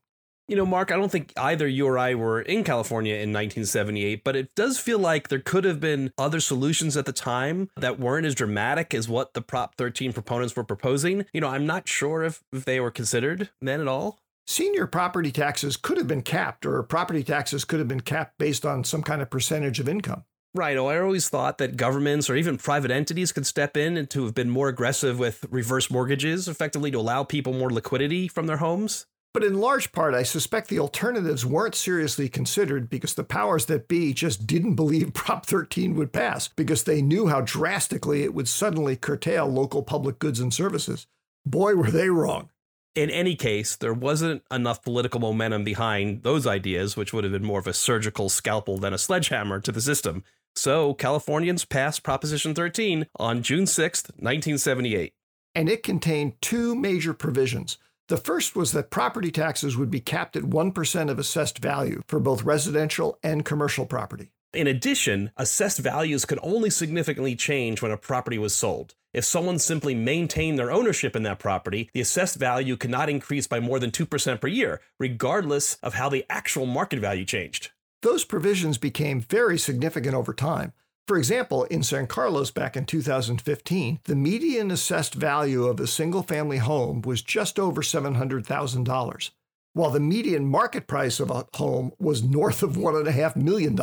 You 0.50 0.56
know, 0.56 0.66
Mark, 0.66 0.90
I 0.90 0.96
don't 0.96 1.12
think 1.12 1.32
either 1.36 1.68
you 1.68 1.86
or 1.86 1.96
I 1.96 2.16
were 2.16 2.42
in 2.42 2.64
California 2.64 3.14
in 3.14 3.32
1978, 3.32 4.24
but 4.24 4.34
it 4.34 4.52
does 4.56 4.80
feel 4.80 4.98
like 4.98 5.28
there 5.28 5.38
could 5.38 5.62
have 5.62 5.78
been 5.78 6.12
other 6.18 6.40
solutions 6.40 6.96
at 6.96 7.06
the 7.06 7.12
time 7.12 7.70
that 7.76 8.00
weren't 8.00 8.26
as 8.26 8.34
dramatic 8.34 8.92
as 8.92 9.08
what 9.08 9.32
the 9.34 9.42
Prop 9.42 9.76
13 9.76 10.12
proponents 10.12 10.56
were 10.56 10.64
proposing. 10.64 11.24
You 11.32 11.40
know, 11.40 11.48
I'm 11.48 11.66
not 11.66 11.86
sure 11.86 12.24
if, 12.24 12.42
if 12.52 12.64
they 12.64 12.80
were 12.80 12.90
considered 12.90 13.50
then 13.60 13.80
at 13.80 13.86
all. 13.86 14.18
Senior 14.50 14.88
property 14.88 15.30
taxes 15.30 15.76
could 15.76 15.96
have 15.96 16.08
been 16.08 16.22
capped, 16.22 16.66
or 16.66 16.82
property 16.82 17.22
taxes 17.22 17.64
could 17.64 17.78
have 17.78 17.86
been 17.86 18.00
capped 18.00 18.36
based 18.36 18.66
on 18.66 18.82
some 18.82 19.00
kind 19.00 19.22
of 19.22 19.30
percentage 19.30 19.78
of 19.78 19.88
income. 19.88 20.24
Right. 20.52 20.76
Oh, 20.76 20.88
I 20.88 20.98
always 20.98 21.28
thought 21.28 21.58
that 21.58 21.76
governments 21.76 22.28
or 22.28 22.34
even 22.34 22.58
private 22.58 22.90
entities 22.90 23.30
could 23.30 23.46
step 23.46 23.76
in 23.76 23.96
and 23.96 24.10
to 24.10 24.24
have 24.24 24.34
been 24.34 24.50
more 24.50 24.66
aggressive 24.66 25.20
with 25.20 25.46
reverse 25.50 25.88
mortgages, 25.88 26.48
effectively 26.48 26.90
to 26.90 26.98
allow 26.98 27.22
people 27.22 27.52
more 27.52 27.70
liquidity 27.70 28.26
from 28.26 28.48
their 28.48 28.56
homes. 28.56 29.06
But 29.32 29.44
in 29.44 29.60
large 29.60 29.92
part, 29.92 30.14
I 30.14 30.24
suspect 30.24 30.66
the 30.66 30.80
alternatives 30.80 31.46
weren't 31.46 31.76
seriously 31.76 32.28
considered 32.28 32.90
because 32.90 33.14
the 33.14 33.22
powers 33.22 33.66
that 33.66 33.86
be 33.86 34.12
just 34.12 34.48
didn't 34.48 34.74
believe 34.74 35.12
Prop 35.14 35.46
13 35.46 35.94
would 35.94 36.12
pass 36.12 36.48
because 36.48 36.82
they 36.82 37.02
knew 37.02 37.28
how 37.28 37.42
drastically 37.42 38.24
it 38.24 38.34
would 38.34 38.48
suddenly 38.48 38.96
curtail 38.96 39.46
local 39.46 39.84
public 39.84 40.18
goods 40.18 40.40
and 40.40 40.52
services. 40.52 41.06
Boy, 41.46 41.76
were 41.76 41.92
they 41.92 42.10
wrong 42.10 42.50
in 42.94 43.10
any 43.10 43.36
case, 43.36 43.76
there 43.76 43.94
wasn't 43.94 44.42
enough 44.50 44.82
political 44.82 45.20
momentum 45.20 45.64
behind 45.64 46.22
those 46.22 46.46
ideas, 46.46 46.96
which 46.96 47.12
would 47.12 47.24
have 47.24 47.32
been 47.32 47.44
more 47.44 47.60
of 47.60 47.66
a 47.66 47.72
surgical 47.72 48.28
scalpel 48.28 48.78
than 48.78 48.92
a 48.92 48.98
sledgehammer 48.98 49.60
to 49.60 49.72
the 49.72 49.80
system. 49.80 50.24
So 50.56 50.94
Californians 50.94 51.64
passed 51.64 52.02
Proposition 52.02 52.54
13 52.54 53.06
on 53.16 53.42
June 53.42 53.66
6, 53.66 54.02
1978. 54.16 55.12
And 55.54 55.68
it 55.68 55.82
contained 55.82 56.40
two 56.40 56.74
major 56.74 57.14
provisions. 57.14 57.78
The 58.08 58.16
first 58.16 58.56
was 58.56 58.72
that 58.72 58.90
property 58.90 59.30
taxes 59.30 59.76
would 59.76 59.90
be 59.90 60.00
capped 60.00 60.36
at 60.36 60.42
1% 60.42 61.10
of 61.10 61.18
assessed 61.18 61.58
value 61.58 62.02
for 62.08 62.18
both 62.18 62.42
residential 62.42 63.18
and 63.22 63.44
commercial 63.44 63.86
property. 63.86 64.32
In 64.52 64.66
addition, 64.66 65.30
assessed 65.36 65.78
values 65.78 66.24
could 66.24 66.40
only 66.42 66.70
significantly 66.70 67.36
change 67.36 67.80
when 67.80 67.92
a 67.92 67.96
property 67.96 68.36
was 68.36 68.52
sold. 68.52 68.96
If 69.12 69.24
someone 69.24 69.60
simply 69.60 69.94
maintained 69.94 70.58
their 70.58 70.72
ownership 70.72 71.14
in 71.14 71.22
that 71.22 71.38
property, 71.38 71.88
the 71.94 72.00
assessed 72.00 72.36
value 72.36 72.76
could 72.76 72.90
not 72.90 73.08
increase 73.08 73.46
by 73.46 73.60
more 73.60 73.78
than 73.78 73.92
2% 73.92 74.40
per 74.40 74.48
year, 74.48 74.80
regardless 74.98 75.74
of 75.84 75.94
how 75.94 76.08
the 76.08 76.26
actual 76.28 76.66
market 76.66 76.98
value 76.98 77.24
changed. 77.24 77.70
Those 78.02 78.24
provisions 78.24 78.76
became 78.76 79.20
very 79.20 79.56
significant 79.56 80.16
over 80.16 80.34
time. 80.34 80.72
For 81.06 81.16
example, 81.16 81.62
in 81.64 81.84
San 81.84 82.08
Carlos 82.08 82.50
back 82.50 82.76
in 82.76 82.86
2015, 82.86 84.00
the 84.02 84.16
median 84.16 84.72
assessed 84.72 85.14
value 85.14 85.66
of 85.66 85.78
a 85.78 85.86
single 85.86 86.24
family 86.24 86.58
home 86.58 87.02
was 87.02 87.22
just 87.22 87.60
over 87.60 87.82
$700,000, 87.82 89.30
while 89.74 89.90
the 89.90 90.00
median 90.00 90.46
market 90.46 90.88
price 90.88 91.20
of 91.20 91.30
a 91.30 91.46
home 91.54 91.92
was 92.00 92.24
north 92.24 92.64
of 92.64 92.72
$1.5 92.72 93.36
million. 93.36 93.78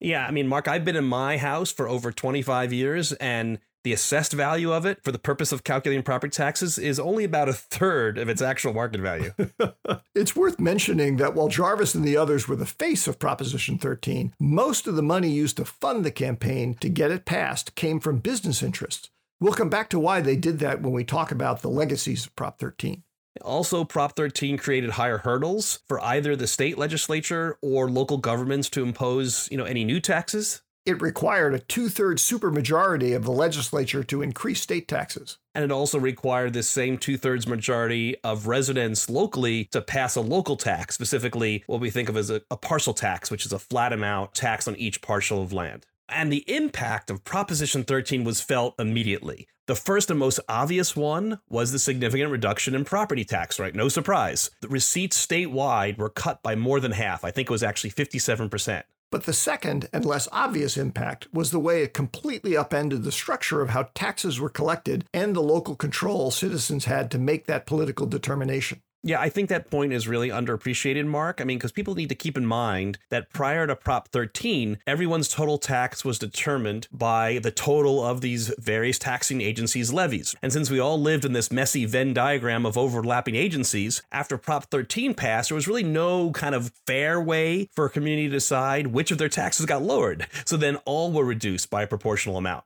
Yeah, 0.00 0.26
I 0.26 0.30
mean, 0.30 0.46
Mark, 0.46 0.68
I've 0.68 0.84
been 0.84 0.96
in 0.96 1.04
my 1.04 1.38
house 1.38 1.72
for 1.72 1.88
over 1.88 2.12
25 2.12 2.72
years, 2.72 3.12
and 3.14 3.58
the 3.84 3.92
assessed 3.92 4.32
value 4.32 4.72
of 4.72 4.86
it 4.86 5.02
for 5.02 5.12
the 5.12 5.18
purpose 5.18 5.50
of 5.50 5.64
calculating 5.64 6.02
property 6.02 6.30
taxes 6.30 6.78
is 6.78 7.00
only 7.00 7.24
about 7.24 7.48
a 7.48 7.52
third 7.52 8.18
of 8.18 8.28
its 8.28 8.42
actual 8.42 8.72
market 8.72 9.00
value. 9.00 9.32
it's 10.14 10.36
worth 10.36 10.60
mentioning 10.60 11.16
that 11.16 11.34
while 11.34 11.48
Jarvis 11.48 11.94
and 11.94 12.04
the 12.04 12.16
others 12.16 12.46
were 12.46 12.56
the 12.56 12.66
face 12.66 13.08
of 13.08 13.18
Proposition 13.18 13.78
13, 13.78 14.34
most 14.38 14.86
of 14.86 14.96
the 14.96 15.02
money 15.02 15.30
used 15.30 15.56
to 15.56 15.64
fund 15.64 16.04
the 16.04 16.10
campaign 16.10 16.74
to 16.74 16.88
get 16.88 17.10
it 17.10 17.24
passed 17.24 17.74
came 17.74 17.98
from 17.98 18.18
business 18.18 18.62
interests. 18.62 19.10
We'll 19.40 19.54
come 19.54 19.70
back 19.70 19.88
to 19.90 20.00
why 20.00 20.20
they 20.20 20.36
did 20.36 20.58
that 20.58 20.82
when 20.82 20.92
we 20.92 21.04
talk 21.04 21.30
about 21.30 21.62
the 21.62 21.70
legacies 21.70 22.26
of 22.26 22.34
Prop 22.34 22.58
13. 22.58 23.04
Also, 23.42 23.84
Prop 23.84 24.16
13 24.16 24.56
created 24.58 24.90
higher 24.90 25.18
hurdles 25.18 25.80
for 25.86 26.00
either 26.00 26.34
the 26.34 26.46
state 26.46 26.76
legislature 26.78 27.58
or 27.62 27.90
local 27.90 28.18
governments 28.18 28.68
to 28.70 28.82
impose, 28.82 29.48
you 29.50 29.56
know, 29.56 29.64
any 29.64 29.84
new 29.84 30.00
taxes. 30.00 30.62
It 30.88 31.02
required 31.02 31.54
a 31.54 31.58
two 31.58 31.90
thirds 31.90 32.22
supermajority 32.22 33.14
of 33.14 33.24
the 33.24 33.30
legislature 33.30 34.02
to 34.04 34.22
increase 34.22 34.62
state 34.62 34.88
taxes. 34.88 35.36
And 35.54 35.62
it 35.62 35.70
also 35.70 35.98
required 35.98 36.54
this 36.54 36.68
same 36.68 36.96
two 36.96 37.18
thirds 37.18 37.46
majority 37.46 38.16
of 38.24 38.46
residents 38.46 39.10
locally 39.10 39.66
to 39.66 39.82
pass 39.82 40.16
a 40.16 40.22
local 40.22 40.56
tax, 40.56 40.94
specifically 40.94 41.62
what 41.66 41.80
we 41.80 41.90
think 41.90 42.08
of 42.08 42.16
as 42.16 42.30
a, 42.30 42.40
a 42.50 42.56
parcel 42.56 42.94
tax, 42.94 43.30
which 43.30 43.44
is 43.44 43.52
a 43.52 43.58
flat 43.58 43.92
amount 43.92 44.34
tax 44.34 44.66
on 44.66 44.76
each 44.76 45.02
parcel 45.02 45.42
of 45.42 45.52
land. 45.52 45.84
And 46.08 46.32
the 46.32 46.44
impact 46.50 47.10
of 47.10 47.24
Proposition 47.24 47.84
13 47.84 48.24
was 48.24 48.40
felt 48.40 48.74
immediately. 48.78 49.46
The 49.66 49.74
first 49.74 50.10
and 50.10 50.18
most 50.18 50.40
obvious 50.48 50.96
one 50.96 51.40
was 51.50 51.72
the 51.72 51.78
significant 51.78 52.30
reduction 52.30 52.74
in 52.74 52.86
property 52.86 53.24
tax, 53.24 53.58
right? 53.58 53.74
No 53.74 53.90
surprise. 53.90 54.50
The 54.62 54.68
receipts 54.68 55.24
statewide 55.24 55.98
were 55.98 56.08
cut 56.08 56.42
by 56.42 56.54
more 56.54 56.80
than 56.80 56.92
half. 56.92 57.22
I 57.22 57.30
think 57.30 57.50
it 57.50 57.52
was 57.52 57.62
actually 57.62 57.90
57%. 57.90 58.84
But 59.10 59.24
the 59.24 59.32
second 59.34 59.88
and 59.92 60.04
less 60.04 60.28
obvious 60.32 60.76
impact 60.76 61.28
was 61.32 61.50
the 61.50 61.58
way 61.58 61.82
it 61.82 61.94
completely 61.94 62.56
upended 62.56 63.04
the 63.04 63.12
structure 63.12 63.60
of 63.60 63.70
how 63.70 63.90
taxes 63.94 64.40
were 64.40 64.48
collected 64.48 65.04
and 65.12 65.34
the 65.34 65.42
local 65.42 65.76
control 65.76 66.30
citizens 66.30 66.86
had 66.86 67.10
to 67.10 67.18
make 67.18 67.46
that 67.46 67.66
political 67.66 68.06
determination. 68.06 68.80
Yeah, 69.04 69.20
I 69.20 69.28
think 69.28 69.48
that 69.48 69.70
point 69.70 69.92
is 69.92 70.08
really 70.08 70.28
underappreciated, 70.28 71.06
Mark. 71.06 71.40
I 71.40 71.44
mean, 71.44 71.58
because 71.58 71.70
people 71.70 71.94
need 71.94 72.08
to 72.08 72.16
keep 72.16 72.36
in 72.36 72.44
mind 72.44 72.98
that 73.10 73.32
prior 73.32 73.64
to 73.64 73.76
Prop 73.76 74.08
13, 74.08 74.78
everyone's 74.88 75.28
total 75.28 75.56
tax 75.56 76.04
was 76.04 76.18
determined 76.18 76.88
by 76.90 77.38
the 77.38 77.52
total 77.52 78.04
of 78.04 78.22
these 78.22 78.52
various 78.58 78.98
taxing 78.98 79.40
agencies' 79.40 79.92
levies. 79.92 80.34
And 80.42 80.52
since 80.52 80.68
we 80.68 80.80
all 80.80 81.00
lived 81.00 81.24
in 81.24 81.32
this 81.32 81.52
messy 81.52 81.84
Venn 81.84 82.12
diagram 82.12 82.66
of 82.66 82.76
overlapping 82.76 83.36
agencies, 83.36 84.02
after 84.10 84.36
Prop 84.36 84.64
13 84.64 85.14
passed, 85.14 85.50
there 85.50 85.56
was 85.56 85.68
really 85.68 85.84
no 85.84 86.32
kind 86.32 86.56
of 86.56 86.72
fair 86.84 87.20
way 87.20 87.68
for 87.72 87.84
a 87.84 87.90
community 87.90 88.26
to 88.26 88.34
decide 88.34 88.88
which 88.88 89.12
of 89.12 89.18
their 89.18 89.28
taxes 89.28 89.64
got 89.64 89.82
lowered. 89.82 90.26
So 90.44 90.56
then 90.56 90.76
all 90.84 91.12
were 91.12 91.24
reduced 91.24 91.70
by 91.70 91.82
a 91.84 91.86
proportional 91.86 92.36
amount. 92.36 92.64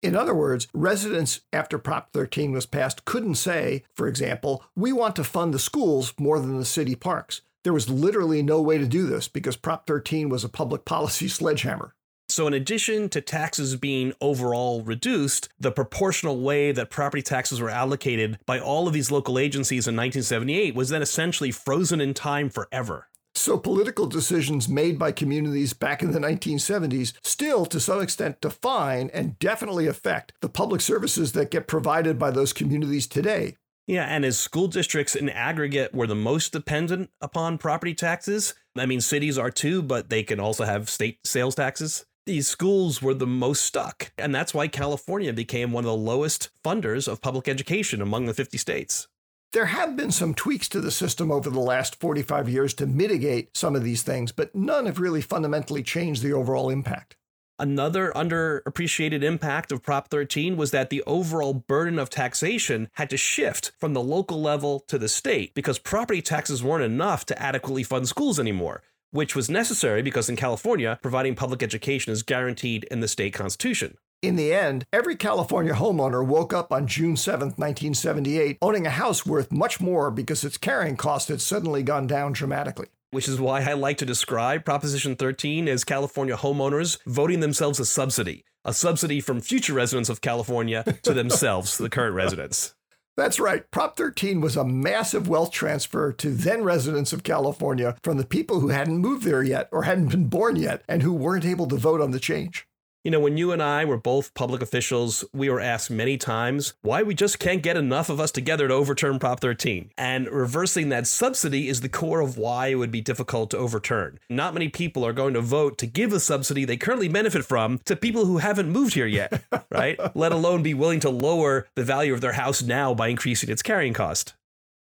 In 0.00 0.14
other 0.14 0.34
words, 0.34 0.68
residents 0.72 1.40
after 1.52 1.76
Prop 1.76 2.12
13 2.12 2.52
was 2.52 2.66
passed 2.66 3.04
couldn't 3.04 3.34
say, 3.34 3.82
for 3.94 4.06
example, 4.06 4.64
we 4.76 4.92
want 4.92 5.16
to 5.16 5.24
fund 5.24 5.52
the 5.52 5.58
schools 5.58 6.14
more 6.18 6.38
than 6.38 6.56
the 6.56 6.64
city 6.64 6.94
parks. 6.94 7.40
There 7.64 7.72
was 7.72 7.90
literally 7.90 8.40
no 8.40 8.62
way 8.62 8.78
to 8.78 8.86
do 8.86 9.06
this 9.06 9.26
because 9.26 9.56
Prop 9.56 9.88
13 9.88 10.28
was 10.28 10.44
a 10.44 10.48
public 10.48 10.84
policy 10.84 11.26
sledgehammer. 11.28 11.94
So, 12.30 12.46
in 12.46 12.54
addition 12.54 13.08
to 13.08 13.20
taxes 13.22 13.74
being 13.74 14.12
overall 14.20 14.82
reduced, 14.82 15.48
the 15.58 15.72
proportional 15.72 16.38
way 16.38 16.72
that 16.72 16.90
property 16.90 17.22
taxes 17.22 17.60
were 17.60 17.70
allocated 17.70 18.38
by 18.46 18.60
all 18.60 18.86
of 18.86 18.92
these 18.92 19.10
local 19.10 19.38
agencies 19.38 19.88
in 19.88 19.96
1978 19.96 20.74
was 20.74 20.90
then 20.90 21.02
essentially 21.02 21.50
frozen 21.50 22.00
in 22.00 22.12
time 22.14 22.50
forever. 22.50 23.08
So, 23.38 23.56
political 23.56 24.06
decisions 24.06 24.68
made 24.68 24.98
by 24.98 25.12
communities 25.12 25.72
back 25.72 26.02
in 26.02 26.10
the 26.10 26.18
1970s 26.18 27.12
still, 27.22 27.66
to 27.66 27.78
some 27.78 28.02
extent, 28.02 28.40
define 28.40 29.10
and 29.14 29.38
definitely 29.38 29.86
affect 29.86 30.32
the 30.40 30.48
public 30.48 30.80
services 30.80 31.32
that 31.32 31.52
get 31.52 31.68
provided 31.68 32.18
by 32.18 32.32
those 32.32 32.52
communities 32.52 33.06
today. 33.06 33.56
Yeah, 33.86 34.06
and 34.06 34.24
as 34.24 34.36
school 34.36 34.66
districts 34.66 35.14
in 35.14 35.28
aggregate 35.28 35.94
were 35.94 36.08
the 36.08 36.16
most 36.16 36.52
dependent 36.52 37.10
upon 37.20 37.58
property 37.58 37.94
taxes, 37.94 38.54
I 38.76 38.86
mean, 38.86 39.00
cities 39.00 39.38
are 39.38 39.52
too, 39.52 39.82
but 39.82 40.10
they 40.10 40.24
can 40.24 40.40
also 40.40 40.64
have 40.64 40.90
state 40.90 41.20
sales 41.24 41.54
taxes. 41.54 42.06
These 42.26 42.48
schools 42.48 43.00
were 43.00 43.14
the 43.14 43.26
most 43.26 43.62
stuck. 43.62 44.10
And 44.18 44.34
that's 44.34 44.52
why 44.52 44.66
California 44.66 45.32
became 45.32 45.70
one 45.70 45.84
of 45.84 45.88
the 45.88 45.96
lowest 45.96 46.50
funders 46.64 47.06
of 47.06 47.22
public 47.22 47.46
education 47.46 48.02
among 48.02 48.26
the 48.26 48.34
50 48.34 48.58
states. 48.58 49.06
There 49.54 49.66
have 49.66 49.96
been 49.96 50.12
some 50.12 50.34
tweaks 50.34 50.68
to 50.68 50.80
the 50.80 50.90
system 50.90 51.32
over 51.32 51.48
the 51.48 51.58
last 51.58 51.98
45 51.98 52.50
years 52.50 52.74
to 52.74 52.86
mitigate 52.86 53.56
some 53.56 53.74
of 53.74 53.82
these 53.82 54.02
things, 54.02 54.30
but 54.30 54.54
none 54.54 54.84
have 54.84 55.00
really 55.00 55.22
fundamentally 55.22 55.82
changed 55.82 56.22
the 56.22 56.34
overall 56.34 56.68
impact. 56.68 57.16
Another 57.58 58.12
underappreciated 58.14 59.22
impact 59.22 59.72
of 59.72 59.82
Prop 59.82 60.08
13 60.10 60.58
was 60.58 60.70
that 60.72 60.90
the 60.90 61.02
overall 61.06 61.54
burden 61.54 61.98
of 61.98 62.10
taxation 62.10 62.90
had 62.92 63.08
to 63.08 63.16
shift 63.16 63.72
from 63.78 63.94
the 63.94 64.02
local 64.02 64.40
level 64.40 64.80
to 64.80 64.98
the 64.98 65.08
state 65.08 65.54
because 65.54 65.78
property 65.78 66.20
taxes 66.20 66.62
weren't 66.62 66.84
enough 66.84 67.24
to 67.24 67.42
adequately 67.42 67.82
fund 67.82 68.06
schools 68.06 68.38
anymore, 68.38 68.82
which 69.12 69.34
was 69.34 69.48
necessary 69.48 70.02
because 70.02 70.28
in 70.28 70.36
California, 70.36 70.98
providing 71.00 71.34
public 71.34 71.62
education 71.62 72.12
is 72.12 72.22
guaranteed 72.22 72.84
in 72.90 73.00
the 73.00 73.08
state 73.08 73.32
constitution. 73.32 73.96
In 74.20 74.34
the 74.34 74.52
end, 74.52 74.84
every 74.92 75.14
California 75.14 75.74
homeowner 75.74 76.26
woke 76.26 76.52
up 76.52 76.72
on 76.72 76.88
June 76.88 77.16
7, 77.16 77.50
1978, 77.50 78.58
owning 78.60 78.84
a 78.84 78.90
house 78.90 79.24
worth 79.24 79.52
much 79.52 79.80
more 79.80 80.10
because 80.10 80.42
its 80.42 80.58
carrying 80.58 80.96
cost 80.96 81.28
had 81.28 81.40
suddenly 81.40 81.84
gone 81.84 82.08
down 82.08 82.32
dramatically. 82.32 82.88
Which 83.12 83.28
is 83.28 83.40
why 83.40 83.62
I 83.62 83.74
like 83.74 83.96
to 83.98 84.04
describe 84.04 84.64
Proposition 84.64 85.14
13 85.14 85.68
as 85.68 85.84
California 85.84 86.36
homeowners 86.36 86.98
voting 87.06 87.38
themselves 87.38 87.78
a 87.78 87.86
subsidy, 87.86 88.44
a 88.64 88.74
subsidy 88.74 89.20
from 89.20 89.40
future 89.40 89.72
residents 89.72 90.08
of 90.08 90.20
California 90.20 90.82
to 91.04 91.14
themselves, 91.14 91.78
the 91.78 91.88
current 91.88 92.16
residents. 92.16 92.74
That's 93.16 93.38
right. 93.38 93.70
Prop 93.70 93.96
13 93.96 94.40
was 94.40 94.56
a 94.56 94.64
massive 94.64 95.28
wealth 95.28 95.52
transfer 95.52 96.12
to 96.14 96.30
then 96.30 96.64
residents 96.64 97.12
of 97.12 97.22
California 97.22 97.96
from 98.02 98.16
the 98.16 98.26
people 98.26 98.58
who 98.58 98.68
hadn't 98.68 98.98
moved 98.98 99.22
there 99.22 99.44
yet 99.44 99.68
or 99.70 99.84
hadn't 99.84 100.08
been 100.08 100.26
born 100.26 100.56
yet 100.56 100.82
and 100.88 101.04
who 101.04 101.12
weren't 101.12 101.44
able 101.44 101.68
to 101.68 101.76
vote 101.76 102.00
on 102.00 102.10
the 102.10 102.20
change. 102.20 102.67
You 103.04 103.12
know, 103.12 103.20
when 103.20 103.36
you 103.36 103.52
and 103.52 103.62
I 103.62 103.84
were 103.84 103.96
both 103.96 104.34
public 104.34 104.60
officials, 104.60 105.24
we 105.32 105.48
were 105.48 105.60
asked 105.60 105.88
many 105.88 106.16
times 106.16 106.74
why 106.82 107.04
we 107.04 107.14
just 107.14 107.38
can't 107.38 107.62
get 107.62 107.76
enough 107.76 108.08
of 108.08 108.18
us 108.18 108.32
together 108.32 108.66
to 108.66 108.74
overturn 108.74 109.20
Prop 109.20 109.38
13. 109.38 109.92
And 109.96 110.28
reversing 110.28 110.88
that 110.88 111.06
subsidy 111.06 111.68
is 111.68 111.80
the 111.80 111.88
core 111.88 112.20
of 112.20 112.36
why 112.36 112.66
it 112.66 112.74
would 112.74 112.90
be 112.90 113.00
difficult 113.00 113.50
to 113.50 113.56
overturn. 113.56 114.18
Not 114.28 114.52
many 114.52 114.68
people 114.68 115.06
are 115.06 115.12
going 115.12 115.34
to 115.34 115.40
vote 115.40 115.78
to 115.78 115.86
give 115.86 116.12
a 116.12 116.18
subsidy 116.18 116.64
they 116.64 116.76
currently 116.76 117.06
benefit 117.06 117.44
from 117.44 117.78
to 117.84 117.94
people 117.94 118.24
who 118.24 118.38
haven't 118.38 118.68
moved 118.68 118.94
here 118.94 119.06
yet, 119.06 119.44
right? 119.70 119.98
Let 120.16 120.32
alone 120.32 120.64
be 120.64 120.74
willing 120.74 121.00
to 121.00 121.10
lower 121.10 121.68
the 121.76 121.84
value 121.84 122.12
of 122.12 122.20
their 122.20 122.32
house 122.32 122.62
now 122.62 122.94
by 122.94 123.08
increasing 123.08 123.48
its 123.48 123.62
carrying 123.62 123.94
cost. 123.94 124.34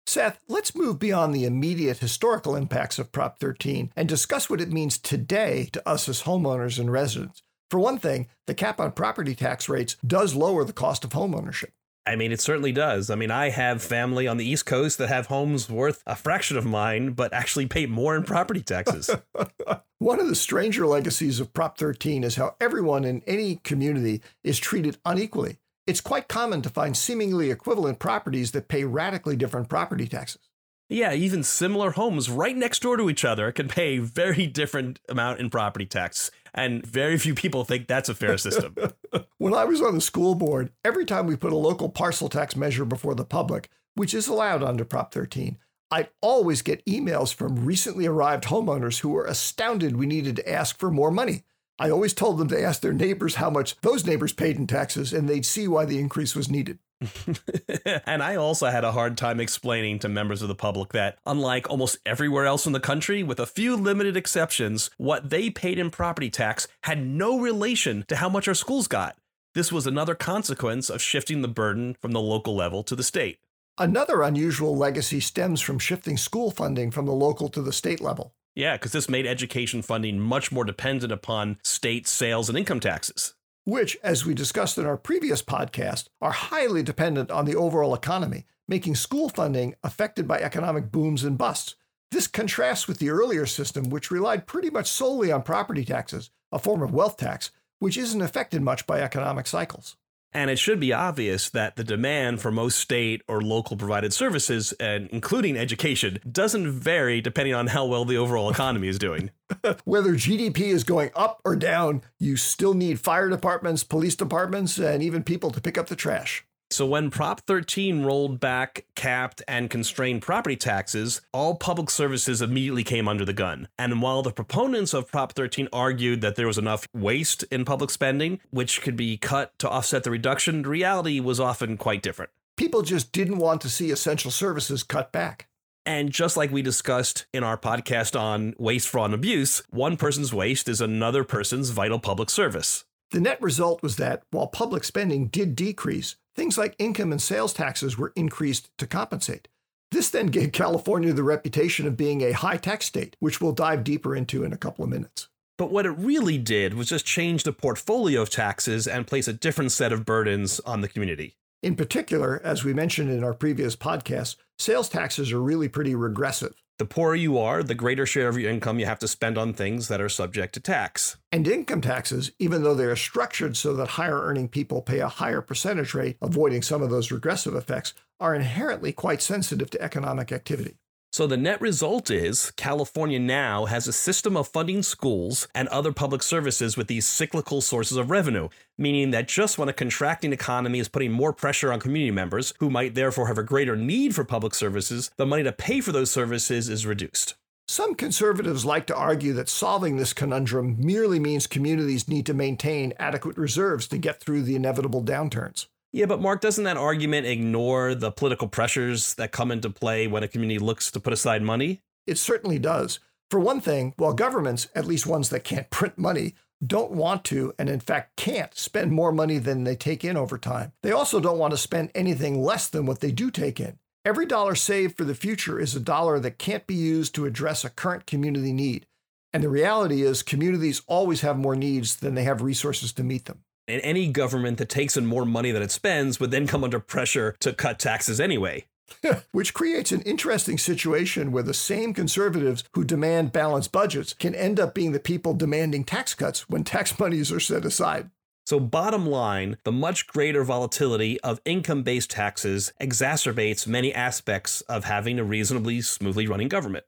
Seth, 0.05 0.39
let's 0.47 0.75
move 0.75 0.99
beyond 0.99 1.33
the 1.33 1.45
immediate 1.45 1.97
historical 1.97 2.55
impacts 2.55 2.99
of 2.99 3.11
Prop 3.11 3.39
13 3.39 3.91
and 3.95 4.07
discuss 4.07 4.51
what 4.51 4.61
it 4.61 4.71
means 4.71 4.99
today 4.99 5.67
to 5.73 5.89
us 5.89 6.07
as 6.07 6.23
homeowners 6.23 6.77
and 6.77 6.91
residents. 6.91 7.41
For 7.73 7.79
one 7.79 7.97
thing, 7.97 8.27
the 8.45 8.53
cap 8.53 8.79
on 8.79 8.91
property 8.91 9.33
tax 9.33 9.67
rates 9.67 9.97
does 10.05 10.35
lower 10.35 10.63
the 10.63 10.73
cost 10.73 11.03
of 11.03 11.09
homeownership. 11.09 11.71
I 12.05 12.15
mean, 12.15 12.31
it 12.31 12.39
certainly 12.39 12.71
does. 12.71 13.09
I 13.09 13.15
mean, 13.15 13.31
I 13.31 13.49
have 13.49 13.81
family 13.81 14.27
on 14.27 14.37
the 14.37 14.45
East 14.45 14.67
Coast 14.67 14.99
that 14.99 15.07
have 15.07 15.25
homes 15.25 15.71
worth 15.71 16.03
a 16.05 16.15
fraction 16.15 16.55
of 16.55 16.67
mine, 16.67 17.13
but 17.13 17.33
actually 17.33 17.65
pay 17.65 17.87
more 17.87 18.15
in 18.15 18.25
property 18.25 18.61
taxes. 18.61 19.09
One 19.97 20.19
of 20.19 20.27
the 20.27 20.35
stranger 20.35 20.85
legacies 20.85 21.39
of 21.39 21.51
Prop 21.51 21.79
13 21.79 22.23
is 22.23 22.35
how 22.35 22.55
everyone 22.61 23.05
in 23.05 23.23
any 23.25 23.55
community 23.55 24.21
is 24.43 24.59
treated 24.59 24.99
unequally. 25.03 25.57
It's 25.87 25.99
quite 25.99 26.27
common 26.27 26.61
to 26.61 26.69
find 26.69 26.95
seemingly 26.95 27.49
equivalent 27.49 27.97
properties 27.97 28.51
that 28.51 28.67
pay 28.67 28.83
radically 28.83 29.35
different 29.35 29.67
property 29.67 30.07
taxes. 30.07 30.47
Yeah, 30.89 31.13
even 31.13 31.41
similar 31.41 31.89
homes 31.89 32.29
right 32.29 32.55
next 32.55 32.83
door 32.83 32.97
to 32.97 33.09
each 33.09 33.25
other 33.25 33.51
can 33.51 33.67
pay 33.67 33.97
very 33.97 34.45
different 34.45 34.99
amount 35.09 35.39
in 35.39 35.49
property 35.49 35.87
tax 35.87 36.29
and 36.53 36.85
very 36.85 37.17
few 37.17 37.33
people 37.33 37.63
think 37.63 37.87
that's 37.87 38.09
a 38.09 38.15
fair 38.15 38.37
system. 38.37 38.75
when 39.37 39.53
I 39.53 39.65
was 39.65 39.81
on 39.81 39.95
the 39.95 40.01
school 40.01 40.35
board, 40.35 40.71
every 40.83 41.05
time 41.05 41.25
we 41.25 41.35
put 41.35 41.53
a 41.53 41.57
local 41.57 41.89
parcel 41.89 42.29
tax 42.29 42.55
measure 42.55 42.85
before 42.85 43.15
the 43.15 43.25
public, 43.25 43.69
which 43.95 44.13
is 44.13 44.27
allowed 44.27 44.63
under 44.63 44.85
Prop 44.85 45.13
13, 45.13 45.57
I'd 45.91 46.09
always 46.21 46.61
get 46.61 46.85
emails 46.85 47.33
from 47.33 47.65
recently 47.65 48.05
arrived 48.05 48.45
homeowners 48.45 48.99
who 48.99 49.09
were 49.09 49.25
astounded 49.25 49.95
we 49.95 50.05
needed 50.05 50.35
to 50.37 50.49
ask 50.49 50.79
for 50.79 50.89
more 50.89 51.11
money. 51.11 51.43
I 51.79 51.89
always 51.89 52.13
told 52.13 52.37
them 52.37 52.47
to 52.49 52.61
ask 52.61 52.81
their 52.81 52.93
neighbors 52.93 53.35
how 53.35 53.49
much 53.49 53.79
those 53.81 54.05
neighbors 54.05 54.33
paid 54.33 54.57
in 54.57 54.67
taxes, 54.67 55.13
and 55.13 55.27
they'd 55.27 55.45
see 55.45 55.67
why 55.67 55.85
the 55.85 55.99
increase 55.99 56.35
was 56.35 56.49
needed. 56.49 56.79
and 58.05 58.23
I 58.23 58.35
also 58.35 58.67
had 58.67 58.83
a 58.83 58.91
hard 58.91 59.17
time 59.17 59.39
explaining 59.39 59.99
to 59.99 60.09
members 60.09 60.41
of 60.41 60.47
the 60.47 60.55
public 60.55 60.91
that, 60.93 61.17
unlike 61.25 61.69
almost 61.69 61.97
everywhere 62.05 62.45
else 62.45 62.65
in 62.65 62.73
the 62.73 62.79
country, 62.79 63.23
with 63.23 63.39
a 63.39 63.45
few 63.45 63.75
limited 63.75 64.17
exceptions, 64.17 64.89
what 64.97 65.29
they 65.29 65.49
paid 65.49 65.79
in 65.79 65.89
property 65.89 66.29
tax 66.29 66.67
had 66.83 67.05
no 67.05 67.39
relation 67.39 68.05
to 68.07 68.17
how 68.17 68.29
much 68.29 68.47
our 68.47 68.53
schools 68.53 68.87
got. 68.87 69.17
This 69.53 69.71
was 69.71 69.85
another 69.85 70.15
consequence 70.15 70.89
of 70.89 71.01
shifting 71.01 71.41
the 71.41 71.47
burden 71.47 71.95
from 72.01 72.11
the 72.11 72.21
local 72.21 72.55
level 72.55 72.83
to 72.83 72.95
the 72.95 73.03
state. 73.03 73.39
Another 73.77 74.21
unusual 74.21 74.75
legacy 74.75 75.19
stems 75.19 75.61
from 75.61 75.79
shifting 75.79 76.17
school 76.17 76.51
funding 76.51 76.91
from 76.91 77.05
the 77.05 77.13
local 77.13 77.49
to 77.49 77.61
the 77.61 77.73
state 77.73 78.01
level. 78.01 78.33
Yeah, 78.55 78.75
because 78.75 78.91
this 78.91 79.09
made 79.09 79.25
education 79.25 79.81
funding 79.81 80.19
much 80.19 80.51
more 80.51 80.63
dependent 80.63 81.11
upon 81.11 81.57
state 81.63 82.07
sales 82.07 82.49
and 82.49 82.57
income 82.57 82.79
taxes 82.79 83.33
which, 83.65 83.97
as 84.03 84.25
we 84.25 84.33
discussed 84.33 84.77
in 84.77 84.85
our 84.85 84.97
previous 84.97 85.41
podcast, 85.41 86.09
are 86.21 86.31
highly 86.31 86.83
dependent 86.83 87.31
on 87.31 87.45
the 87.45 87.55
overall 87.55 87.93
economy, 87.93 88.45
making 88.67 88.95
school 88.95 89.29
funding 89.29 89.75
affected 89.83 90.27
by 90.27 90.39
economic 90.39 90.91
booms 90.91 91.23
and 91.23 91.37
busts. 91.37 91.75
This 92.11 92.27
contrasts 92.27 92.87
with 92.87 92.99
the 92.99 93.09
earlier 93.09 93.45
system, 93.45 93.89
which 93.89 94.11
relied 94.11 94.47
pretty 94.47 94.69
much 94.69 94.87
solely 94.87 95.31
on 95.31 95.43
property 95.43 95.83
taxes, 95.83 96.29
a 96.51 96.59
form 96.59 96.81
of 96.81 96.93
wealth 96.93 97.17
tax, 97.17 97.51
which 97.79 97.97
isn't 97.97 98.21
affected 98.21 98.61
much 98.61 98.85
by 98.85 99.01
economic 99.01 99.47
cycles. 99.47 99.97
And 100.33 100.49
it 100.49 100.57
should 100.57 100.79
be 100.79 100.91
obvious 100.91 101.49
that 101.51 101.75
the 101.75 101.83
demand 101.83 102.41
for 102.41 102.51
most 102.51 102.79
state 102.79 103.21
or 103.27 103.41
local 103.41 103.77
provided 103.77 104.13
services, 104.13 104.73
and 104.73 105.07
including 105.09 105.57
education, 105.57 106.19
doesn't 106.29 106.71
vary 106.71 107.21
depending 107.21 107.53
on 107.53 107.67
how 107.67 107.85
well 107.85 108.05
the 108.05 108.17
overall 108.17 108.49
economy 108.49 108.87
is 108.87 108.97
doing. 108.97 109.31
Whether 109.85 110.13
GDP 110.13 110.61
is 110.61 110.83
going 110.83 111.11
up 111.15 111.39
or 111.45 111.55
down, 111.55 112.01
you 112.19 112.37
still 112.37 112.73
need 112.73 112.99
fire 112.99 113.29
departments, 113.29 113.83
police 113.83 114.15
departments, 114.15 114.77
and 114.77 115.03
even 115.03 115.23
people 115.23 115.51
to 115.51 115.61
pick 115.61 115.77
up 115.77 115.87
the 115.87 115.95
trash. 115.95 116.45
So, 116.73 116.87
when 116.87 117.11
Prop 117.11 117.41
13 117.41 118.03
rolled 118.03 118.39
back, 118.39 118.87
capped, 118.95 119.43
and 119.47 119.69
constrained 119.69 120.23
property 120.23 120.55
taxes, 120.55 121.21
all 121.31 121.53
public 121.53 121.91
services 121.91 122.41
immediately 122.41 122.83
came 122.83 123.07
under 123.07 123.23
the 123.23 123.31
gun. 123.31 123.67
And 123.77 124.01
while 124.01 124.23
the 124.23 124.31
proponents 124.31 124.91
of 124.91 125.11
Prop 125.11 125.33
13 125.33 125.67
argued 125.71 126.21
that 126.21 126.35
there 126.35 126.47
was 126.47 126.57
enough 126.57 126.87
waste 126.91 127.43
in 127.51 127.63
public 127.63 127.91
spending, 127.91 128.39
which 128.49 128.81
could 128.81 128.95
be 128.95 129.17
cut 129.17 129.53
to 129.59 129.69
offset 129.69 130.03
the 130.03 130.09
reduction, 130.09 130.63
reality 130.63 131.19
was 131.19 131.39
often 131.39 131.77
quite 131.77 132.01
different. 132.01 132.31
People 132.57 132.81
just 132.81 133.11
didn't 133.11 133.37
want 133.37 133.61
to 133.61 133.69
see 133.69 133.91
essential 133.91 134.31
services 134.31 134.81
cut 134.81 135.11
back. 135.11 135.47
And 135.85 136.09
just 136.09 136.35
like 136.35 136.51
we 136.51 136.63
discussed 136.63 137.27
in 137.31 137.43
our 137.43 137.55
podcast 137.55 138.19
on 138.19 138.55
waste, 138.57 138.87
fraud, 138.87 139.11
and 139.11 139.13
abuse, 139.13 139.61
one 139.69 139.95
person's 139.95 140.33
waste 140.33 140.67
is 140.67 140.81
another 140.81 141.23
person's 141.23 141.69
vital 141.69 141.99
public 141.99 142.31
service. 142.31 142.85
The 143.11 143.19
net 143.19 143.39
result 143.43 143.83
was 143.83 143.97
that 143.97 144.23
while 144.31 144.47
public 144.47 144.83
spending 144.83 145.27
did 145.27 145.55
decrease, 145.55 146.15
things 146.35 146.57
like 146.57 146.75
income 146.79 147.11
and 147.11 147.21
sales 147.21 147.53
taxes 147.53 147.97
were 147.97 148.13
increased 148.15 148.69
to 148.77 148.87
compensate. 148.87 149.47
This 149.91 150.09
then 150.09 150.27
gave 150.27 150.51
California 150.51 151.13
the 151.13 151.23
reputation 151.23 151.85
of 151.85 151.95
being 151.95 152.21
a 152.21 152.31
high 152.31 152.57
tax 152.57 152.87
state, 152.87 153.15
which 153.19 153.39
we'll 153.39 153.51
dive 153.51 153.83
deeper 153.83 154.15
into 154.15 154.43
in 154.43 154.51
a 154.51 154.57
couple 154.57 154.83
of 154.83 154.89
minutes. 154.89 155.27
But 155.57 155.71
what 155.71 155.85
it 155.85 155.91
really 155.91 156.39
did 156.39 156.73
was 156.73 156.89
just 156.89 157.05
change 157.05 157.43
the 157.43 157.53
portfolio 157.53 158.23
of 158.23 158.31
taxes 158.31 158.87
and 158.87 159.05
place 159.05 159.27
a 159.27 159.33
different 159.33 159.71
set 159.71 159.93
of 159.93 160.05
burdens 160.05 160.59
on 160.61 160.81
the 160.81 160.87
community. 160.87 161.35
In 161.61 161.75
particular, 161.75 162.41
as 162.43 162.63
we 162.63 162.73
mentioned 162.73 163.11
in 163.11 163.23
our 163.23 163.35
previous 163.35 163.75
podcast, 163.75 164.37
sales 164.57 164.89
taxes 164.89 165.31
are 165.31 165.39
really 165.39 165.69
pretty 165.69 165.93
regressive. 165.93 166.62
The 166.79 166.85
poorer 166.85 167.15
you 167.15 167.37
are, 167.37 167.61
the 167.61 167.75
greater 167.75 168.05
share 168.05 168.27
of 168.27 168.37
your 168.37 168.49
income 168.49 168.79
you 168.79 168.87
have 168.87 168.97
to 168.99 169.07
spend 169.07 169.37
on 169.37 169.53
things 169.53 169.89
that 169.89 170.01
are 170.01 170.09
subject 170.09 170.55
to 170.55 170.59
tax. 170.59 171.17
And 171.31 171.47
income 171.47 171.81
taxes, 171.81 172.31
even 172.39 172.63
though 172.63 172.73
they 172.73 172.85
are 172.85 172.95
structured 172.95 173.55
so 173.55 173.75
that 173.75 173.89
higher 173.89 174.19
earning 174.19 174.47
people 174.47 174.81
pay 174.81 174.99
a 174.99 175.07
higher 175.07 175.41
percentage 175.41 175.93
rate, 175.93 176.17
avoiding 176.19 176.63
some 176.63 176.81
of 176.81 176.89
those 176.89 177.11
regressive 177.11 177.53
effects, 177.53 177.93
are 178.19 178.33
inherently 178.33 178.91
quite 178.91 179.21
sensitive 179.21 179.69
to 179.69 179.81
economic 179.81 180.31
activity. 180.31 180.77
So 181.13 181.27
the 181.27 181.37
net 181.37 181.61
result 181.61 182.09
is 182.09 182.49
California 182.57 183.19
now 183.19 183.65
has 183.65 183.87
a 183.87 183.93
system 183.93 184.35
of 184.35 184.47
funding 184.47 184.81
schools 184.81 185.47
and 185.53 185.67
other 185.67 185.91
public 185.91 186.23
services 186.23 186.75
with 186.75 186.87
these 186.87 187.05
cyclical 187.05 187.61
sources 187.61 187.97
of 187.97 188.09
revenue, 188.09 188.49
meaning 188.79 189.11
that 189.11 189.27
just 189.27 189.59
when 189.59 189.69
a 189.69 189.73
contracting 189.73 190.33
economy 190.33 190.79
is 190.79 190.89
putting 190.89 191.11
more 191.11 191.31
pressure 191.31 191.71
on 191.71 191.79
community 191.79 192.09
members, 192.09 192.55
who 192.57 192.71
might 192.71 192.95
therefore 192.95 193.27
have 193.27 193.37
a 193.37 193.43
greater 193.43 193.75
need 193.75 194.15
for 194.15 194.23
public 194.23 194.55
services, 194.55 195.11
the 195.17 195.25
money 195.27 195.43
to 195.43 195.51
pay 195.51 195.81
for 195.81 195.91
those 195.91 196.09
services 196.09 196.67
is 196.67 196.83
reduced. 196.83 197.35
Some 197.67 197.93
conservatives 197.93 198.65
like 198.65 198.87
to 198.87 198.95
argue 198.95 199.33
that 199.33 199.49
solving 199.49 199.97
this 199.97 200.13
conundrum 200.13 200.77
merely 200.79 201.19
means 201.19 201.45
communities 201.45 202.07
need 202.07 202.25
to 202.25 202.33
maintain 202.33 202.91
adequate 202.97 203.37
reserves 203.37 203.87
to 203.89 203.99
get 203.99 204.19
through 204.19 204.41
the 204.41 204.55
inevitable 204.55 205.03
downturns. 205.03 205.67
Yeah, 205.93 206.07
but 206.07 206.19
Mark, 206.19 206.41
doesn't 206.41 206.63
that 206.63 206.75
argument 206.75 207.27
ignore 207.27 207.93
the 207.93 208.11
political 208.11 208.47
pressures 208.47 209.13
that 209.13 209.31
come 209.31 209.51
into 209.51 209.69
play 209.69 210.07
when 210.07 210.23
a 210.23 210.27
community 210.27 210.57
looks 210.57 210.89
to 210.89 210.99
put 210.99 211.13
aside 211.13 211.43
money? 211.43 211.83
It 212.07 212.17
certainly 212.17 212.57
does. 212.57 212.99
For 213.29 213.39
one 213.39 213.61
thing, 213.61 213.93
while 213.97 214.13
governments, 214.13 214.67
at 214.73 214.87
least 214.87 215.05
ones 215.05 215.29
that 215.29 215.43
can't 215.43 215.69
print 215.69 215.99
money, 215.99 216.33
don't 216.65 216.91
want 216.91 217.23
to, 217.25 217.53
and 217.59 217.69
in 217.69 217.79
fact 217.79 218.15
can't, 218.15 218.57
spend 218.57 218.91
more 218.91 219.11
money 219.11 219.37
than 219.37 219.65
they 219.65 219.75
take 219.75 220.03
in 220.03 220.17
over 220.17 220.39
time, 220.39 220.71
they 220.81 220.91
also 220.91 221.19
don't 221.19 221.37
want 221.37 221.51
to 221.51 221.57
spend 221.57 221.91
anything 221.93 222.41
less 222.41 222.67
than 222.67 222.87
what 222.87 222.99
they 222.99 223.11
do 223.11 223.29
take 223.29 223.59
in. 223.59 223.77
Every 224.03 224.25
dollar 224.25 224.55
saved 224.55 224.97
for 224.97 225.03
the 225.03 225.13
future 225.13 225.59
is 225.59 225.75
a 225.75 225.79
dollar 225.79 226.19
that 226.19 226.39
can't 226.39 226.65
be 226.65 226.73
used 226.73 227.13
to 227.15 227.25
address 227.25 227.63
a 227.63 227.69
current 227.69 228.07
community 228.07 228.51
need. 228.51 228.87
And 229.31 229.43
the 229.43 229.49
reality 229.49 230.01
is, 230.01 230.23
communities 230.23 230.81
always 230.87 231.21
have 231.21 231.37
more 231.37 231.55
needs 231.55 231.97
than 231.97 232.15
they 232.15 232.23
have 232.23 232.41
resources 232.41 232.91
to 232.93 233.03
meet 233.03 233.25
them. 233.25 233.43
And 233.67 233.81
any 233.83 234.11
government 234.11 234.57
that 234.57 234.69
takes 234.69 234.97
in 234.97 235.05
more 235.05 235.25
money 235.25 235.51
than 235.51 235.63
it 235.63 235.71
spends 235.71 236.19
would 236.19 236.31
then 236.31 236.47
come 236.47 236.63
under 236.63 236.79
pressure 236.79 237.35
to 237.39 237.53
cut 237.53 237.79
taxes 237.79 238.19
anyway. 238.19 238.65
Which 239.31 239.53
creates 239.53 239.91
an 239.91 240.01
interesting 240.01 240.57
situation 240.57 241.31
where 241.31 241.43
the 241.43 241.53
same 241.53 241.93
conservatives 241.93 242.63
who 242.73 242.83
demand 242.83 243.31
balanced 243.31 243.71
budgets 243.71 244.13
can 244.13 244.35
end 244.35 244.59
up 244.59 244.73
being 244.73 244.91
the 244.91 244.99
people 244.99 245.33
demanding 245.33 245.83
tax 245.83 246.13
cuts 246.13 246.49
when 246.49 246.63
tax 246.63 246.97
monies 246.99 247.31
are 247.31 247.39
set 247.39 247.65
aside. 247.65 248.09
So, 248.45 248.59
bottom 248.59 249.05
line, 249.07 249.55
the 249.63 249.71
much 249.71 250.05
greater 250.05 250.43
volatility 250.43 251.19
of 251.21 251.39
income 251.45 251.83
based 251.83 252.09
taxes 252.09 252.73
exacerbates 252.81 253.65
many 253.65 253.93
aspects 253.93 254.59
of 254.61 254.83
having 254.83 255.17
a 255.17 255.23
reasonably 255.23 255.79
smoothly 255.79 256.27
running 256.27 256.49
government. 256.49 256.83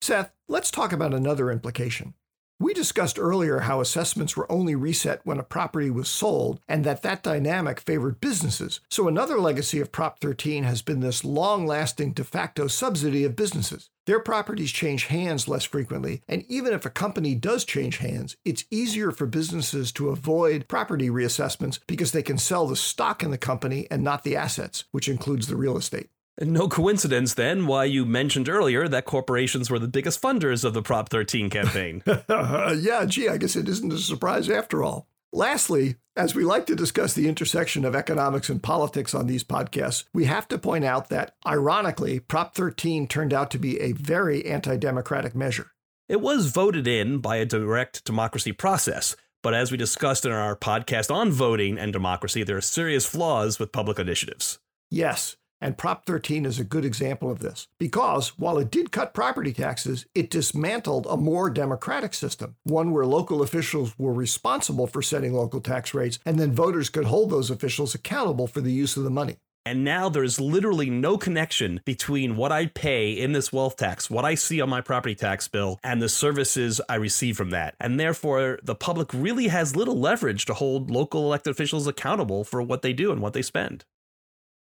Seth, 0.00 0.32
let's 0.48 0.70
talk 0.70 0.92
about 0.92 1.14
another 1.14 1.52
implication. 1.52 2.14
We 2.58 2.72
discussed 2.72 3.18
earlier 3.18 3.60
how 3.60 3.82
assessments 3.82 4.34
were 4.34 4.50
only 4.50 4.74
reset 4.74 5.20
when 5.24 5.38
a 5.38 5.42
property 5.42 5.90
was 5.90 6.08
sold 6.08 6.58
and 6.66 6.84
that 6.84 7.02
that 7.02 7.22
dynamic 7.22 7.80
favored 7.80 8.18
businesses. 8.18 8.80
So 8.88 9.08
another 9.08 9.38
legacy 9.38 9.78
of 9.78 9.92
Prop 9.92 10.20
13 10.20 10.64
has 10.64 10.80
been 10.80 11.00
this 11.00 11.22
long-lasting 11.22 12.12
de 12.12 12.24
facto 12.24 12.66
subsidy 12.66 13.24
of 13.24 13.36
businesses. 13.36 13.90
Their 14.06 14.20
properties 14.20 14.72
change 14.72 15.06
hands 15.06 15.48
less 15.48 15.64
frequently, 15.64 16.22
and 16.28 16.46
even 16.48 16.72
if 16.72 16.86
a 16.86 16.90
company 16.90 17.34
does 17.34 17.64
change 17.66 17.98
hands, 17.98 18.36
it's 18.42 18.64
easier 18.70 19.10
for 19.10 19.26
businesses 19.26 19.92
to 19.92 20.08
avoid 20.08 20.66
property 20.66 21.10
reassessments 21.10 21.80
because 21.86 22.12
they 22.12 22.22
can 22.22 22.38
sell 22.38 22.66
the 22.66 22.76
stock 22.76 23.22
in 23.22 23.32
the 23.32 23.36
company 23.36 23.86
and 23.90 24.02
not 24.02 24.22
the 24.22 24.36
assets, 24.36 24.84
which 24.92 25.08
includes 25.08 25.48
the 25.48 25.56
real 25.56 25.76
estate. 25.76 26.08
No 26.38 26.68
coincidence, 26.68 27.32
then, 27.32 27.66
why 27.66 27.84
you 27.84 28.04
mentioned 28.04 28.48
earlier 28.48 28.88
that 28.88 29.06
corporations 29.06 29.70
were 29.70 29.78
the 29.78 29.88
biggest 29.88 30.20
funders 30.20 30.64
of 30.64 30.74
the 30.74 30.82
Prop 30.82 31.08
13 31.08 31.48
campaign. 31.48 32.02
yeah, 32.28 33.06
gee, 33.06 33.28
I 33.28 33.38
guess 33.38 33.56
it 33.56 33.66
isn't 33.68 33.92
a 33.92 33.98
surprise 33.98 34.50
after 34.50 34.82
all. 34.82 35.08
Lastly, 35.32 35.96
as 36.14 36.34
we 36.34 36.44
like 36.44 36.66
to 36.66 36.76
discuss 36.76 37.14
the 37.14 37.26
intersection 37.26 37.86
of 37.86 37.94
economics 37.94 38.50
and 38.50 38.62
politics 38.62 39.14
on 39.14 39.26
these 39.26 39.44
podcasts, 39.44 40.04
we 40.12 40.26
have 40.26 40.46
to 40.48 40.58
point 40.58 40.84
out 40.84 41.08
that, 41.08 41.34
ironically, 41.46 42.20
Prop 42.20 42.54
13 42.54 43.08
turned 43.08 43.32
out 43.32 43.50
to 43.50 43.58
be 43.58 43.80
a 43.80 43.92
very 43.92 44.44
anti 44.44 44.76
democratic 44.76 45.34
measure. 45.34 45.72
It 46.06 46.20
was 46.20 46.46
voted 46.46 46.86
in 46.86 47.18
by 47.18 47.36
a 47.36 47.46
direct 47.46 48.04
democracy 48.04 48.52
process, 48.52 49.16
but 49.42 49.54
as 49.54 49.70
we 49.70 49.76
discussed 49.76 50.26
in 50.26 50.32
our 50.32 50.54
podcast 50.54 51.10
on 51.10 51.30
voting 51.30 51.78
and 51.78 51.92
democracy, 51.92 52.42
there 52.42 52.58
are 52.58 52.62
serious 52.62 53.06
flaws 53.06 53.58
with 53.58 53.72
public 53.72 53.98
initiatives. 53.98 54.58
Yes. 54.90 55.36
And 55.66 55.76
Prop 55.76 56.06
13 56.06 56.46
is 56.46 56.60
a 56.60 56.64
good 56.64 56.84
example 56.84 57.28
of 57.28 57.40
this 57.40 57.66
because 57.80 58.38
while 58.38 58.56
it 58.58 58.70
did 58.70 58.92
cut 58.92 59.12
property 59.12 59.52
taxes, 59.52 60.06
it 60.14 60.30
dismantled 60.30 61.08
a 61.10 61.16
more 61.16 61.50
democratic 61.50 62.14
system, 62.14 62.54
one 62.62 62.92
where 62.92 63.04
local 63.04 63.42
officials 63.42 63.92
were 63.98 64.12
responsible 64.12 64.86
for 64.86 65.02
setting 65.02 65.34
local 65.34 65.60
tax 65.60 65.92
rates, 65.92 66.20
and 66.24 66.38
then 66.38 66.52
voters 66.52 66.88
could 66.88 67.06
hold 67.06 67.30
those 67.30 67.50
officials 67.50 67.96
accountable 67.96 68.46
for 68.46 68.60
the 68.60 68.70
use 68.70 68.96
of 68.96 69.02
the 69.02 69.10
money. 69.10 69.38
And 69.64 69.82
now 69.82 70.08
there's 70.08 70.38
literally 70.38 70.88
no 70.88 71.18
connection 71.18 71.80
between 71.84 72.36
what 72.36 72.52
I 72.52 72.66
pay 72.66 73.10
in 73.10 73.32
this 73.32 73.52
wealth 73.52 73.74
tax, 73.74 74.08
what 74.08 74.24
I 74.24 74.36
see 74.36 74.60
on 74.60 74.68
my 74.70 74.80
property 74.80 75.16
tax 75.16 75.48
bill, 75.48 75.80
and 75.82 76.00
the 76.00 76.08
services 76.08 76.80
I 76.88 76.94
receive 76.94 77.36
from 77.36 77.50
that. 77.50 77.74
And 77.80 77.98
therefore, 77.98 78.60
the 78.62 78.76
public 78.76 79.12
really 79.12 79.48
has 79.48 79.74
little 79.74 79.98
leverage 79.98 80.44
to 80.44 80.54
hold 80.54 80.92
local 80.92 81.24
elected 81.24 81.50
officials 81.50 81.88
accountable 81.88 82.44
for 82.44 82.62
what 82.62 82.82
they 82.82 82.92
do 82.92 83.10
and 83.10 83.20
what 83.20 83.32
they 83.32 83.42
spend. 83.42 83.84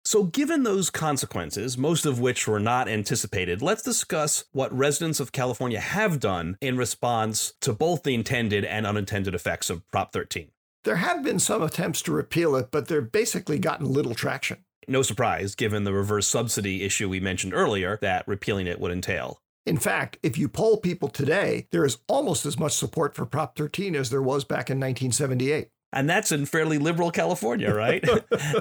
So, 0.08 0.24
given 0.24 0.62
those 0.62 0.88
consequences, 0.88 1.76
most 1.76 2.06
of 2.06 2.18
which 2.18 2.48
were 2.48 2.58
not 2.58 2.88
anticipated, 2.88 3.60
let's 3.60 3.82
discuss 3.82 4.44
what 4.52 4.72
residents 4.72 5.20
of 5.20 5.32
California 5.32 5.80
have 5.80 6.18
done 6.18 6.56
in 6.62 6.78
response 6.78 7.52
to 7.60 7.74
both 7.74 8.04
the 8.04 8.14
intended 8.14 8.64
and 8.64 8.86
unintended 8.86 9.34
effects 9.34 9.68
of 9.68 9.86
Prop 9.90 10.14
13. 10.14 10.50
There 10.84 10.96
have 10.96 11.22
been 11.22 11.38
some 11.38 11.62
attempts 11.62 12.00
to 12.00 12.12
repeal 12.12 12.56
it, 12.56 12.70
but 12.70 12.88
they've 12.88 13.12
basically 13.12 13.58
gotten 13.58 13.84
little 13.84 14.14
traction. 14.14 14.64
No 14.88 15.02
surprise, 15.02 15.54
given 15.54 15.84
the 15.84 15.92
reverse 15.92 16.26
subsidy 16.26 16.84
issue 16.84 17.10
we 17.10 17.20
mentioned 17.20 17.52
earlier 17.52 17.98
that 18.00 18.26
repealing 18.26 18.66
it 18.66 18.80
would 18.80 18.92
entail. 18.92 19.42
In 19.66 19.76
fact, 19.76 20.16
if 20.22 20.38
you 20.38 20.48
poll 20.48 20.78
people 20.78 21.10
today, 21.10 21.66
there 21.70 21.84
is 21.84 21.98
almost 22.08 22.46
as 22.46 22.58
much 22.58 22.72
support 22.72 23.14
for 23.14 23.26
Prop 23.26 23.58
13 23.58 23.94
as 23.94 24.08
there 24.08 24.22
was 24.22 24.44
back 24.44 24.70
in 24.70 24.80
1978. 24.80 25.68
And 25.92 26.08
that's 26.08 26.32
in 26.32 26.46
fairly 26.46 26.78
liberal 26.78 27.10
California, 27.10 27.72
right? 27.72 28.04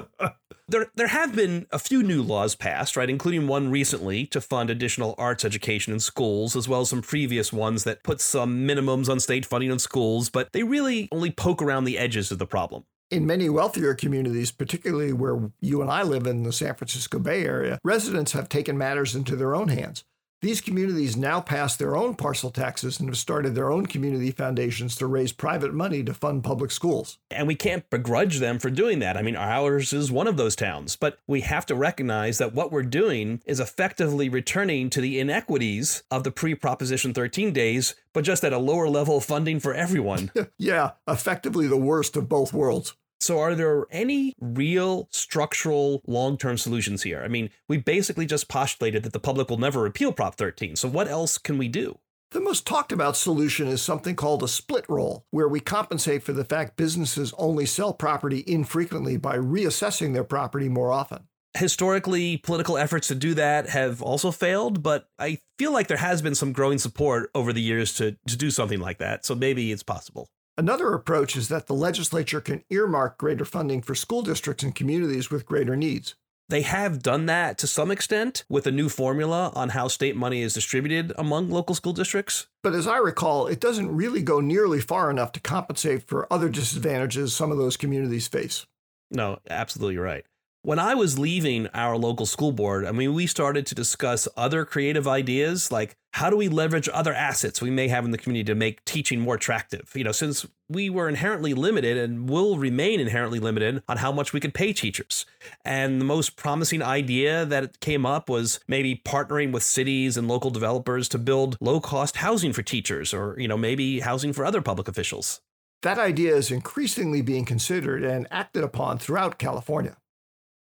there, 0.68 0.88
there 0.96 1.08
have 1.08 1.36
been 1.36 1.68
a 1.72 1.80
few 1.80 2.04
new 2.04 2.22
laws 2.22 2.56
passed, 2.56 2.96
right, 2.96 3.10
including 3.10 3.48
one 3.48 3.70
recently 3.70 4.26
to 4.28 4.42
fund 4.42 4.70
additional 4.70 5.16
arts 5.18 5.44
education 5.44 5.94
in 5.94 6.00
schools, 6.00 6.56
as 6.56 6.68
well 6.68 6.82
as 6.82 6.90
some 6.90 7.02
previous 7.02 7.52
ones 7.52 7.84
that 7.84 8.04
put 8.04 8.22
some 8.22 8.68
minimums 8.68 9.10
on 9.10 9.20
state 9.20 9.46
funding 9.46 9.72
in 9.72 9.80
schools, 9.80 10.30
but 10.30 10.52
they 10.54 10.64
really 10.64 11.08
only 11.12 11.32
poke 11.32 11.62
around 11.62 11.84
the 11.84 11.98
edges 11.98 12.32
of 12.32 12.40
the 12.40 12.48
problem. 12.48 12.84
In 13.10 13.26
many 13.26 13.50
wealthier 13.50 13.94
communities, 13.94 14.52
particularly 14.52 15.14
where 15.14 15.50
you 15.62 15.82
and 15.82 15.90
I 15.90 16.04
live 16.04 16.28
in 16.28 16.44
the 16.44 16.52
San 16.52 16.76
Francisco 16.76 17.20
Bay 17.20 17.46
Area, 17.46 17.80
residents 17.84 18.34
have 18.34 18.50
taken 18.50 18.78
matters 18.78 19.16
into 19.16 19.38
their 19.38 19.56
own 19.56 19.70
hands. 19.70 20.04
These 20.40 20.62
communities 20.62 21.18
now 21.18 21.42
pass 21.42 21.76
their 21.76 21.96
own 21.96 22.14
parcel 22.14 22.52
taxes 22.52 23.00
and 23.00 23.10
have 23.10 23.18
started 23.18 23.56
their 23.56 23.72
own 23.72 23.88
community 23.88 24.30
foundations 24.30 24.96
to 24.98 25.08
raise 25.08 25.32
private 25.32 25.74
money 25.74 26.04
to 26.04 26.14
fund 26.14 26.44
public 26.44 26.70
schools. 26.70 27.18
And 27.32 27.48
we 27.48 27.56
can't 27.56 27.90
begrudge 27.90 28.38
them 28.38 28.60
for 28.60 28.70
doing 28.70 29.00
that. 29.00 29.18
I 29.18 29.24
mean, 29.24 29.36
ours 29.36 29.94
is 29.94 30.12
one 30.12 30.28
of 30.28 30.38
those 30.38 30.56
towns, 30.56 30.96
but 30.96 31.18
we 31.26 31.42
have 31.42 31.66
to 31.66 31.76
recognize 31.76 32.38
that 32.38 32.54
what 32.54 32.72
we're 32.72 32.84
doing 32.84 33.42
is 33.48 33.60
effectively 33.60 34.30
returning 34.30 34.92
to 34.92 35.02
the 35.02 35.20
inequities 35.20 36.04
of 36.12 36.24
the 36.24 36.32
pre 36.32 36.54
Proposition 36.54 37.16
13 37.16 37.52
days, 37.52 37.96
but 38.14 38.24
just 38.24 38.44
at 38.44 38.54
a 38.54 38.60
lower 38.60 38.88
level 38.88 39.18
of 39.18 39.26
funding 39.26 39.60
for 39.60 39.74
everyone. 39.74 40.32
yeah, 40.60 40.92
effectively 41.08 41.66
the 41.66 41.78
worst 41.78 42.16
of 42.16 42.30
both 42.30 42.54
worlds. 42.54 42.94
So, 43.20 43.40
are 43.40 43.56
there 43.56 43.86
any 43.92 44.36
real 44.40 45.08
structural 45.12 46.02
long 46.06 46.38
term 46.38 46.58
solutions 46.58 47.04
here? 47.04 47.24
I 47.24 47.28
mean, 47.28 47.50
we 47.68 47.78
basically 47.78 48.26
just 48.26 48.48
postulated 48.48 49.04
that 49.04 49.14
the 49.14 49.20
public 49.20 49.50
will 49.50 49.58
never 49.58 49.82
repeal 49.82 50.12
Prop 50.12 50.36
13. 50.36 50.76
So, 50.76 50.88
what 50.88 51.08
else 51.08 51.38
can 51.38 51.58
we 51.58 51.68
do? 51.68 52.00
The 52.32 52.42
most 52.42 52.68
talked 52.68 52.92
about 52.92 53.16
solution 53.16 53.68
is 53.68 53.82
something 53.82 54.16
called 54.16 54.44
a 54.44 54.50
split 54.50 54.86
roll, 54.90 55.26
where 55.32 55.48
we 55.48 55.62
compensate 55.62 56.24
for 56.24 56.34
the 56.34 56.44
fact 56.44 56.76
businesses 56.76 57.34
only 57.38 57.66
sell 57.66 57.94
property 57.94 58.44
infrequently 58.46 59.16
by 59.16 59.38
reassessing 59.38 60.14
their 60.14 60.26
property 60.26 60.68
more 60.68 60.92
often. 60.92 61.28
Historically, 61.58 62.38
political 62.38 62.78
efforts 62.78 63.08
to 63.08 63.16
do 63.16 63.34
that 63.34 63.70
have 63.70 64.02
also 64.02 64.30
failed, 64.30 64.84
but 64.84 65.08
I 65.18 65.40
feel 65.58 65.72
like 65.72 65.88
there 65.88 65.98
has 65.98 66.22
been 66.22 66.36
some 66.36 66.52
growing 66.52 66.78
support 66.78 67.32
over 67.34 67.52
the 67.54 67.62
years 67.62 67.94
to, 67.96 68.18
to 68.28 68.38
do 68.38 68.52
something 68.52 68.80
like 68.80 69.00
that. 69.00 69.26
So 69.26 69.34
maybe 69.34 69.72
it's 69.72 69.82
possible. 69.82 70.30
Another 70.60 70.92
approach 70.94 71.36
is 71.36 71.50
that 71.50 71.68
the 71.68 71.76
legislature 71.76 72.42
can 72.42 72.64
earmark 72.72 73.20
greater 73.20 73.46
funding 73.46 73.80
for 73.80 73.94
school 73.94 74.24
districts 74.24 74.64
and 74.64 74.74
communities 74.74 75.30
with 75.30 75.46
greater 75.46 75.76
needs. 75.76 76.16
They 76.50 76.64
have 76.64 77.04
done 77.04 77.28
that 77.28 77.60
to 77.60 77.68
some 77.68 77.92
extent 77.92 78.44
with 78.50 78.66
a 78.66 78.72
new 78.72 78.90
formula 78.90 79.52
on 79.54 79.70
how 79.70 79.88
state 79.88 80.16
money 80.16 80.42
is 80.42 80.56
distributed 80.56 81.14
among 81.16 81.52
local 81.52 81.76
school 81.76 81.94
districts. 81.94 82.48
But 82.64 82.74
as 82.74 82.88
I 82.88 82.98
recall, 82.98 83.46
it 83.46 83.60
doesn't 83.60 83.96
really 83.96 84.24
go 84.24 84.40
nearly 84.40 84.80
far 84.80 85.12
enough 85.12 85.32
to 85.34 85.40
compensate 85.40 86.08
for 86.08 86.26
other 86.34 86.50
disadvantages 86.50 87.36
some 87.36 87.52
of 87.52 87.60
those 87.60 87.78
communities 87.78 88.28
face. 88.28 88.66
No, 89.12 89.38
absolutely 89.48 90.00
right. 90.00 90.26
When 90.64 90.80
I 90.80 90.96
was 90.96 91.18
leaving 91.18 91.68
our 91.74 91.96
local 91.96 92.26
school 92.26 92.52
board, 92.52 92.86
I 92.86 92.92
mean, 92.92 93.14
we 93.14 93.26
started 93.26 93.66
to 93.68 93.76
discuss 93.76 94.28
other 94.36 94.66
creative 94.66 95.08
ideas 95.08 95.72
like 95.72 95.96
how 96.12 96.30
do 96.30 96.36
we 96.36 96.50
leverage 96.50 96.90
other 96.92 97.14
assets 97.14 97.62
we 97.62 97.70
may 97.70 97.88
have 97.88 98.04
in 98.04 98.12
the 98.12 98.18
community 98.18 98.44
to 98.52 98.56
make 98.56 98.84
teaching 98.84 99.22
more 99.22 99.36
attractive? 99.36 99.92
You 99.96 100.04
know, 100.04 100.12
since 100.12 100.46
we 100.68 100.90
were 100.90 101.08
inherently 101.08 101.54
limited 101.54 101.96
and 101.96 102.28
will 102.28 102.58
remain 102.58 103.00
inherently 103.00 103.40
limited 103.40 103.82
on 103.88 103.98
how 103.98 104.12
much 104.12 104.34
we 104.34 104.40
could 104.40 104.54
pay 104.54 104.74
teachers. 104.74 105.26
And 105.64 106.02
the 106.02 106.06
most 106.06 106.36
promising 106.36 106.82
idea 106.82 107.46
that 107.46 107.80
came 107.80 108.06
up 108.06 108.30
was 108.30 108.60
maybe 108.68 109.02
partnering 109.06 109.52
with 109.52 109.64
cities 109.64 110.18
and 110.18 110.28
local 110.28 110.50
developers 110.50 111.08
to 111.10 111.18
build 111.18 111.56
low 111.62 111.80
cost 111.80 112.18
housing 112.18 112.52
for 112.52 112.64
teachers 112.64 113.14
or, 113.14 113.40
you 113.40 113.48
know, 113.48 113.58
maybe 113.58 114.02
housing 114.02 114.34
for 114.34 114.44
other 114.44 114.62
public 114.62 114.88
officials. 114.88 115.40
That 115.84 116.00
idea 116.00 116.36
is 116.36 116.52
increasingly 116.52 117.22
being 117.22 117.46
considered 117.46 118.04
and 118.04 118.28
acted 118.32 118.64
upon 118.64 118.98
throughout 118.98 119.38
California. 119.38 119.96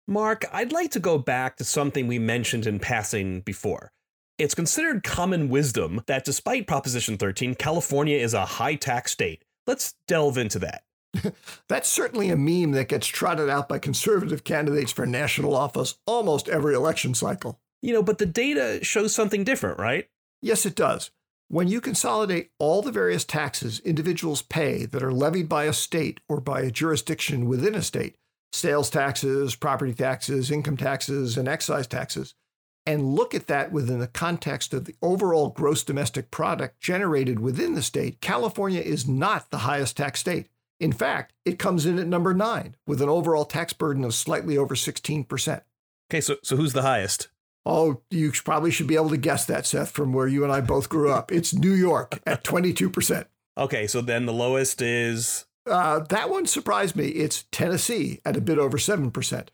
Mark, 0.09 0.45
I'd 0.53 0.71
like 0.71 0.93
to 0.93 1.01
go 1.01 1.19
back 1.19 1.57
to 1.57 1.65
something 1.65 2.07
we 2.07 2.21
mentioned 2.21 2.65
in 2.65 2.79
passing 2.79 3.41
before. 3.41 3.91
It's 4.39 4.55
considered 4.55 5.03
common 5.03 5.49
wisdom 5.49 6.01
that 6.07 6.25
despite 6.25 6.69
Proposition 6.69 7.17
13, 7.17 7.57
California 7.57 8.17
is 8.17 8.33
a 8.33 8.47
high 8.47 8.77
tax 8.77 9.11
state. 9.11 9.43
Let's 9.67 9.95
delve 10.07 10.39
into 10.39 10.61
that. 10.61 10.85
That's 11.69 11.89
certainly 11.89 12.31
a 12.31 12.37
meme 12.37 12.71
that 12.73 12.89
gets 12.89 13.09
trotted 13.09 13.51
out 13.51 13.69
by 13.69 13.81
conservative 13.81 14.45
candidates 14.45 14.93
for 14.93 15.07
national 15.07 15.57
office 15.57 15.97
almost 16.07 16.49
every 16.49 16.75
election 16.75 17.13
cycle. 17.13 17.59
You 17.83 17.93
know, 17.93 18.03
but 18.03 18.19
the 18.19 18.27
data 18.27 18.79
shows 18.85 19.13
something 19.13 19.43
different, 19.43 19.81
right? 19.81 20.09
Yes, 20.41 20.65
it 20.65 20.77
does. 20.77 21.11
When 21.49 21.67
you 21.67 21.81
consolidate 21.81 22.51
all 22.61 22.81
the 22.81 22.93
various 22.93 23.25
taxes 23.25 23.81
individuals 23.81 24.43
pay 24.43 24.87
that 24.87 25.03
are 25.03 25.13
levied 25.13 25.49
by 25.49 25.65
a 25.65 25.73
state 25.73 26.21
or 26.29 26.41
by 26.41 26.61
a 26.61 26.71
jurisdiction 26.71 27.49
within 27.49 27.75
a 27.75 27.83
state, 27.83 28.17
sales 28.53 28.91
taxes, 28.91 29.55
property 29.55 29.95
taxes, 29.95 30.51
income 30.51 30.77
taxes, 30.77 31.37
and 31.37 31.49
excise 31.49 31.87
taxes, 31.87 32.35
and 32.87 33.15
look 33.15 33.35
at 33.35 33.49
that 33.49 33.73
within 33.73 33.99
the 33.99 34.07
context 34.07 34.73
of 34.73 34.85
the 34.85 34.95
overall 35.03 35.51
gross 35.51 35.83
domestic 35.83 36.31
product 36.31 36.81
generated 36.81 37.41
within 37.41 37.75
the 37.75 37.83
state, 37.83 38.21
California 38.21 38.81
is 38.81 39.09
not 39.09 39.51
the 39.51 39.59
highest 39.59 39.97
tax 39.97 40.21
state. 40.21 40.49
In 40.79 40.93
fact, 40.93 41.33
it 41.45 41.59
comes 41.59 41.85
in 41.87 41.99
at 41.99 42.07
number 42.07 42.33
nine 42.33 42.77
with 42.87 43.03
an 43.03 43.09
overall 43.09 43.45
tax 43.45 43.73
burden 43.73 44.05
of 44.05 44.15
slightly 44.15 44.57
over 44.57 44.75
16%. 44.75 45.63
Okay, 46.11 46.21
so, 46.21 46.37
so 46.43 46.57
who's 46.57 46.75
the 46.75 46.83
highest? 46.83 47.29
Oh, 47.65 48.03
you 48.11 48.31
probably 48.31 48.71
should 48.71 48.87
be 48.87 48.95
able 48.95 49.11
to 49.11 49.17
guess 49.17 49.45
that, 49.47 49.67
Seth, 49.67 49.91
from 49.91 50.13
where 50.13 50.29
you 50.29 50.45
and 50.45 50.53
I 50.53 50.61
both 50.61 50.89
grew 50.89 51.11
up. 51.11 51.33
It's 51.33 51.53
New 51.53 51.73
York 51.73 52.21
at 52.25 52.45
22%. 52.45 53.27
Okay, 53.59 53.87
so 53.89 54.01
then 54.01 54.27
the 54.27 54.33
lowest 54.33 54.81
is 54.81 55.46
uh, 55.67 56.01
that 56.01 56.31
one 56.31 56.47
surprised 56.47 56.97
me. 56.97 57.07
It's 57.09 57.45
Tennessee 57.51 58.21
at 58.25 58.37
a 58.37 58.41
bit 58.41 58.59
over 58.59 58.79
7%. 58.79 59.49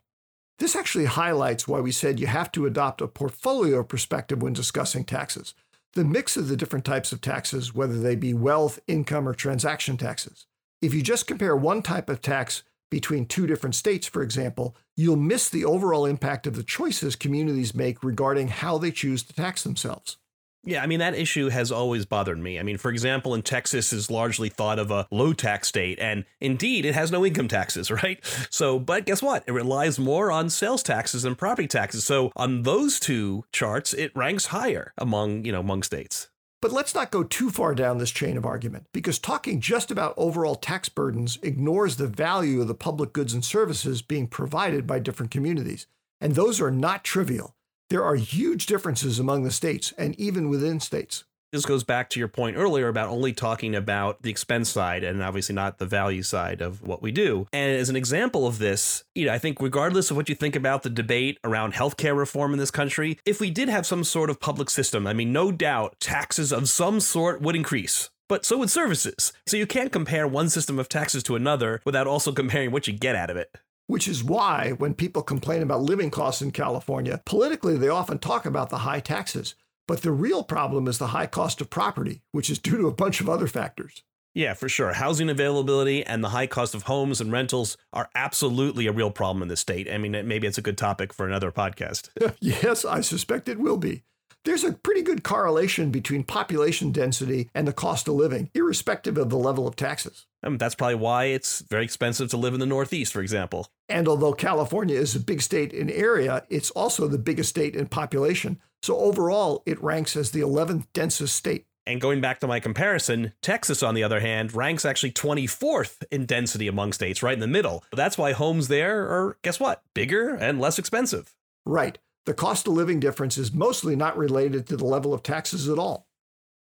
This 0.59 0.75
actually 0.75 1.05
highlights 1.05 1.67
why 1.67 1.79
we 1.79 1.91
said 1.91 2.19
you 2.19 2.27
have 2.27 2.51
to 2.53 2.65
adopt 2.65 3.01
a 3.01 3.07
portfolio 3.07 3.83
perspective 3.83 4.41
when 4.41 4.53
discussing 4.53 5.03
taxes. 5.03 5.53
The 5.93 6.05
mix 6.05 6.37
of 6.37 6.47
the 6.47 6.57
different 6.57 6.85
types 6.85 7.11
of 7.11 7.21
taxes, 7.21 7.73
whether 7.73 7.99
they 7.99 8.15
be 8.15 8.33
wealth, 8.33 8.79
income, 8.87 9.27
or 9.27 9.33
transaction 9.33 9.97
taxes. 9.97 10.45
If 10.81 10.93
you 10.93 11.01
just 11.01 11.27
compare 11.27 11.55
one 11.55 11.81
type 11.81 12.09
of 12.09 12.21
tax 12.21 12.63
between 12.89 13.25
two 13.25 13.47
different 13.47 13.75
states, 13.75 14.07
for 14.07 14.21
example, 14.21 14.75
you'll 14.95 15.15
miss 15.15 15.49
the 15.49 15.65
overall 15.65 16.05
impact 16.05 16.45
of 16.45 16.55
the 16.55 16.63
choices 16.63 17.15
communities 17.15 17.73
make 17.73 18.03
regarding 18.03 18.49
how 18.49 18.77
they 18.77 18.91
choose 18.91 19.23
to 19.23 19.33
tax 19.33 19.63
themselves. 19.63 20.17
Yeah, 20.65 20.81
I 20.81 20.87
mean, 20.87 20.99
that 20.99 21.13
issue 21.13 21.49
has 21.49 21.73
always 21.73 22.05
bothered 22.05 22.37
me. 22.37 22.57
I 22.57 22.63
mean, 22.63 22.77
for 22.77 22.89
example, 22.89 23.35
in 23.35 23.41
Texas 23.41 23.91
is 23.91 24.09
largely 24.09 24.47
thought 24.47 24.79
of 24.79 24.91
a 24.91 25.07
low 25.11 25.33
tax 25.33 25.67
state, 25.67 25.99
and 25.99 26.23
indeed 26.39 26.85
it 26.85 26.95
has 26.95 27.11
no 27.11 27.25
income 27.25 27.49
taxes, 27.49 27.91
right? 28.03 28.23
So, 28.49 28.79
but 28.79 29.05
guess 29.05 29.21
what? 29.21 29.43
It 29.45 29.51
relies 29.51 29.99
more 29.99 30.31
on 30.31 30.49
sales 30.49 30.81
taxes 30.81 31.25
and 31.25 31.37
property 31.37 31.67
taxes. 31.67 32.05
So 32.05 32.31
on 32.35 32.61
those 32.61 32.99
two 32.99 33.43
charts, 33.51 33.93
it 33.93 34.15
ranks 34.15 34.47
higher 34.47 34.93
among, 34.97 35.43
you 35.43 35.51
know, 35.51 35.59
among 35.59 35.83
states. 35.83 36.29
But 36.61 36.71
let's 36.71 36.95
not 36.95 37.11
go 37.11 37.23
too 37.23 37.49
far 37.49 37.75
down 37.75 37.97
this 37.97 38.11
chain 38.11 38.37
of 38.37 38.45
argument, 38.45 38.85
because 38.93 39.19
talking 39.19 39.59
just 39.59 39.91
about 39.91 40.13
overall 40.15 40.55
tax 40.55 40.87
burdens 40.87 41.37
ignores 41.43 41.97
the 41.97 42.07
value 42.07 42.61
of 42.61 42.69
the 42.69 42.73
public 42.73 43.11
goods 43.11 43.33
and 43.33 43.43
services 43.43 44.01
being 44.01 44.27
provided 44.27 44.87
by 44.87 44.99
different 44.99 45.29
communities. 45.29 45.87
And 46.21 46.35
those 46.35 46.61
are 46.61 46.71
not 46.71 47.03
trivial. 47.03 47.53
There 47.89 48.03
are 48.03 48.15
huge 48.15 48.65
differences 48.65 49.19
among 49.19 49.43
the 49.43 49.51
states 49.51 49.93
and 49.97 50.19
even 50.19 50.49
within 50.49 50.79
states. 50.79 51.23
This 51.53 51.65
goes 51.65 51.83
back 51.83 52.09
to 52.09 52.19
your 52.19 52.29
point 52.29 52.57
earlier 52.57 52.87
about 52.87 53.09
only 53.09 53.31
talking 53.31 53.75
about 53.75 54.23
the 54.23 54.31
expense 54.31 54.71
side 54.71 55.03
and 55.03 55.21
obviously 55.21 55.53
not 55.53 55.77
the 55.77 55.85
value 55.85 56.23
side 56.23 56.61
of 56.61 56.81
what 56.81 57.03
we 57.03 57.11
do. 57.11 57.45
And 57.53 57.77
as 57.77 57.89
an 57.89 57.95
example 57.95 58.47
of 58.47 58.57
this, 58.57 59.03
you 59.13 59.27
know, 59.27 59.33
I 59.33 59.37
think 59.37 59.61
regardless 59.61 60.09
of 60.09 60.17
what 60.17 60.29
you 60.29 60.33
think 60.33 60.55
about 60.55 60.81
the 60.81 60.89
debate 60.89 61.37
around 61.43 61.75
healthcare 61.75 62.17
reform 62.17 62.53
in 62.53 62.59
this 62.59 62.71
country, 62.71 63.19
if 63.23 63.39
we 63.39 63.51
did 63.51 63.69
have 63.69 63.85
some 63.85 64.03
sort 64.03 64.31
of 64.31 64.39
public 64.39 64.71
system, 64.71 65.05
I 65.05 65.13
mean, 65.13 65.31
no 65.31 65.51
doubt 65.51 65.97
taxes 65.99 66.51
of 66.51 66.69
some 66.69 66.99
sort 66.99 67.39
would 67.41 67.55
increase 67.55 68.09
but 68.29 68.45
so 68.45 68.57
would 68.57 68.69
services. 68.69 69.31
So 69.45 69.57
you 69.57 69.67
can't 69.67 69.91
compare 69.91 70.27
one 70.27 70.49
system 70.49 70.79
of 70.79 70.89
taxes 70.89 71.21
to 71.23 71.35
another 71.35 71.81
without 71.85 72.07
also 72.07 72.31
comparing 72.31 72.71
what 72.71 72.87
you 72.87 72.93
get 72.93 73.15
out 73.15 73.29
of 73.29 73.37
it. 73.37 73.55
Which 73.87 74.07
is 74.07 74.23
why, 74.23 74.71
when 74.77 74.93
people 74.93 75.21
complain 75.21 75.61
about 75.61 75.81
living 75.81 76.09
costs 76.09 76.41
in 76.41 76.51
California, 76.51 77.21
politically 77.25 77.77
they 77.77 77.89
often 77.89 78.17
talk 78.17 78.45
about 78.45 78.69
the 78.69 78.79
high 78.79 79.01
taxes. 79.01 79.55
But 79.87 80.01
the 80.01 80.11
real 80.11 80.43
problem 80.43 80.87
is 80.87 80.97
the 80.97 81.07
high 81.07 81.27
cost 81.27 81.59
of 81.59 81.69
property, 81.69 82.21
which 82.31 82.49
is 82.49 82.59
due 82.59 82.77
to 82.77 82.87
a 82.87 82.93
bunch 82.93 83.19
of 83.19 83.29
other 83.29 83.47
factors. 83.47 84.03
Yeah, 84.33 84.53
for 84.55 84.67
sure. 84.67 84.93
Housing 84.93 85.29
availability 85.29 86.03
and 86.03 86.23
the 86.23 86.29
high 86.29 86.47
cost 86.47 86.73
of 86.73 86.83
homes 86.83 87.21
and 87.21 87.31
rentals 87.31 87.77
are 87.91 88.09
absolutely 88.15 88.87
a 88.87 88.91
real 88.91 89.11
problem 89.11 89.43
in 89.43 89.47
the 89.47 89.57
state. 89.57 89.87
I 89.91 89.97
mean, 89.97 90.11
maybe 90.27 90.47
it's 90.47 90.57
a 90.57 90.63
good 90.63 90.77
topic 90.77 91.13
for 91.13 91.27
another 91.27 91.51
podcast. 91.51 92.09
yes, 92.39 92.83
I 92.83 93.01
suspect 93.01 93.47
it 93.47 93.59
will 93.59 93.77
be. 93.77 94.03
There's 94.45 94.65
a 94.65 94.73
pretty 94.73 95.03
good 95.03 95.23
correlation 95.23 95.89
between 95.89 96.25
population 96.25 96.91
density 96.91 97.49
and 97.55 97.65
the 97.65 97.71
cost 97.71 98.09
of 98.09 98.15
living, 98.15 98.49
irrespective 98.53 99.17
of 99.17 99.29
the 99.29 99.37
level 99.37 99.67
of 99.67 99.77
taxes. 99.77 100.25
Um, 100.43 100.57
that's 100.57 100.75
probably 100.75 100.95
why 100.95 101.25
it's 101.25 101.61
very 101.61 101.85
expensive 101.85 102.29
to 102.31 102.37
live 102.37 102.53
in 102.53 102.59
the 102.59 102.65
Northeast, 102.65 103.13
for 103.13 103.21
example. 103.21 103.69
And 103.87 104.05
although 104.05 104.33
California 104.33 104.97
is 104.97 105.15
a 105.15 105.21
big 105.21 105.41
state 105.41 105.71
in 105.71 105.89
area, 105.89 106.43
it's 106.49 106.71
also 106.71 107.07
the 107.07 107.17
biggest 107.17 107.49
state 107.49 107.73
in 107.73 107.87
population. 107.87 108.59
So 108.81 108.97
overall, 108.97 109.63
it 109.65 109.81
ranks 109.81 110.17
as 110.17 110.31
the 110.31 110.41
11th 110.41 110.87
densest 110.91 111.37
state. 111.37 111.65
And 111.85 112.01
going 112.01 112.19
back 112.19 112.39
to 112.41 112.47
my 112.47 112.59
comparison, 112.59 113.31
Texas, 113.41 113.81
on 113.81 113.95
the 113.95 114.03
other 114.03 114.19
hand, 114.19 114.53
ranks 114.53 114.83
actually 114.83 115.11
24th 115.11 116.03
in 116.11 116.25
density 116.25 116.67
among 116.67 116.91
states, 116.91 117.23
right 117.23 117.33
in 117.33 117.39
the 117.39 117.47
middle. 117.47 117.85
That's 117.93 118.17
why 118.17 118.33
homes 118.33 118.67
there 118.67 119.03
are, 119.03 119.37
guess 119.41 119.59
what, 119.59 119.83
bigger 119.93 120.33
and 120.35 120.59
less 120.59 120.79
expensive. 120.79 121.33
Right. 121.65 121.97
The 122.25 122.33
cost 122.33 122.67
of 122.67 122.73
living 122.73 123.01
difference 123.01 123.37
is 123.37 123.53
mostly 123.53 123.97
not 123.97 124.17
related 124.17 124.65
to 124.67 124.77
the 124.77 124.85
level 124.85 125.13
of 125.13 125.23
taxes 125.23 125.67
at 125.67 125.77
all. 125.77 126.07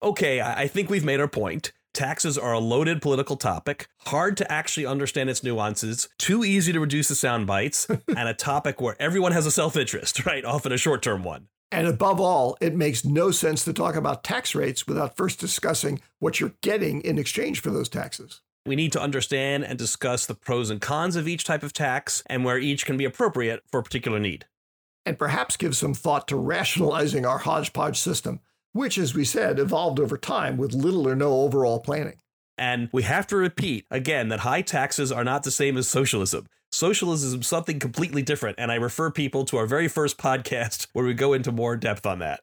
Okay, 0.03 0.39
I 0.39 0.67
think 0.67 0.89
we've 0.89 1.03
made 1.03 1.19
our 1.19 1.27
point. 1.27 1.71
Taxes 1.95 2.37
are 2.37 2.53
a 2.53 2.59
loaded 2.59 3.01
political 3.01 3.35
topic, 3.35 3.87
hard 4.01 4.37
to 4.37 4.51
actually 4.51 4.85
understand 4.85 5.31
its 5.31 5.43
nuances, 5.43 6.07
too 6.19 6.45
easy 6.45 6.71
to 6.71 6.79
reduce 6.79 7.07
to 7.07 7.15
sound 7.15 7.47
bites, 7.47 7.87
and 8.07 8.29
a 8.29 8.35
topic 8.35 8.79
where 8.79 8.95
everyone 8.99 9.31
has 9.31 9.47
a 9.47 9.51
self 9.51 9.75
interest, 9.75 10.23
right? 10.27 10.45
Often 10.45 10.73
a 10.73 10.77
short 10.77 11.01
term 11.01 11.23
one. 11.23 11.47
And 11.71 11.87
above 11.87 12.21
all, 12.21 12.55
it 12.61 12.75
makes 12.75 13.03
no 13.03 13.31
sense 13.31 13.65
to 13.65 13.73
talk 13.73 13.95
about 13.95 14.23
tax 14.23 14.53
rates 14.53 14.85
without 14.85 15.17
first 15.17 15.39
discussing 15.39 15.99
what 16.19 16.39
you're 16.39 16.53
getting 16.61 17.01
in 17.01 17.17
exchange 17.17 17.61
for 17.61 17.71
those 17.71 17.89
taxes. 17.89 18.41
We 18.67 18.75
need 18.75 18.91
to 18.91 19.01
understand 19.01 19.65
and 19.65 19.79
discuss 19.79 20.27
the 20.27 20.35
pros 20.35 20.69
and 20.69 20.79
cons 20.79 21.15
of 21.15 21.27
each 21.27 21.45
type 21.45 21.63
of 21.63 21.73
tax 21.73 22.21
and 22.27 22.45
where 22.45 22.59
each 22.59 22.85
can 22.85 22.95
be 22.95 23.05
appropriate 23.05 23.63
for 23.71 23.79
a 23.79 23.83
particular 23.83 24.19
need. 24.19 24.45
And 25.07 25.17
perhaps 25.17 25.55
give 25.55 25.73
some 25.73 25.93
thought 25.93 26.27
to 26.27 26.35
rationalizing 26.35 27.25
our 27.25 27.37
hodgepodge 27.37 27.97
system, 27.97 28.41
which, 28.73 28.97
as 28.97 29.15
we 29.15 29.23
said, 29.23 29.57
evolved 29.57 30.01
over 30.01 30.17
time 30.17 30.57
with 30.57 30.73
little 30.73 31.07
or 31.07 31.15
no 31.15 31.43
overall 31.43 31.79
planning. 31.79 32.19
And 32.57 32.89
we 32.91 33.03
have 33.03 33.25
to 33.27 33.37
repeat 33.37 33.85
again 33.89 34.27
that 34.27 34.41
high 34.41 34.61
taxes 34.61 35.09
are 35.09 35.23
not 35.23 35.43
the 35.43 35.49
same 35.49 35.77
as 35.77 35.87
socialism. 35.87 36.45
Socialism 36.73 37.39
is 37.39 37.47
something 37.47 37.79
completely 37.79 38.21
different, 38.21 38.59
and 38.59 38.69
I 38.69 38.75
refer 38.75 39.09
people 39.09 39.45
to 39.45 39.55
our 39.55 39.65
very 39.65 39.87
first 39.87 40.17
podcast 40.17 40.87
where 40.91 41.05
we 41.05 41.13
go 41.13 41.31
into 41.31 41.53
more 41.53 41.77
depth 41.77 42.05
on 42.05 42.19
that. 42.19 42.41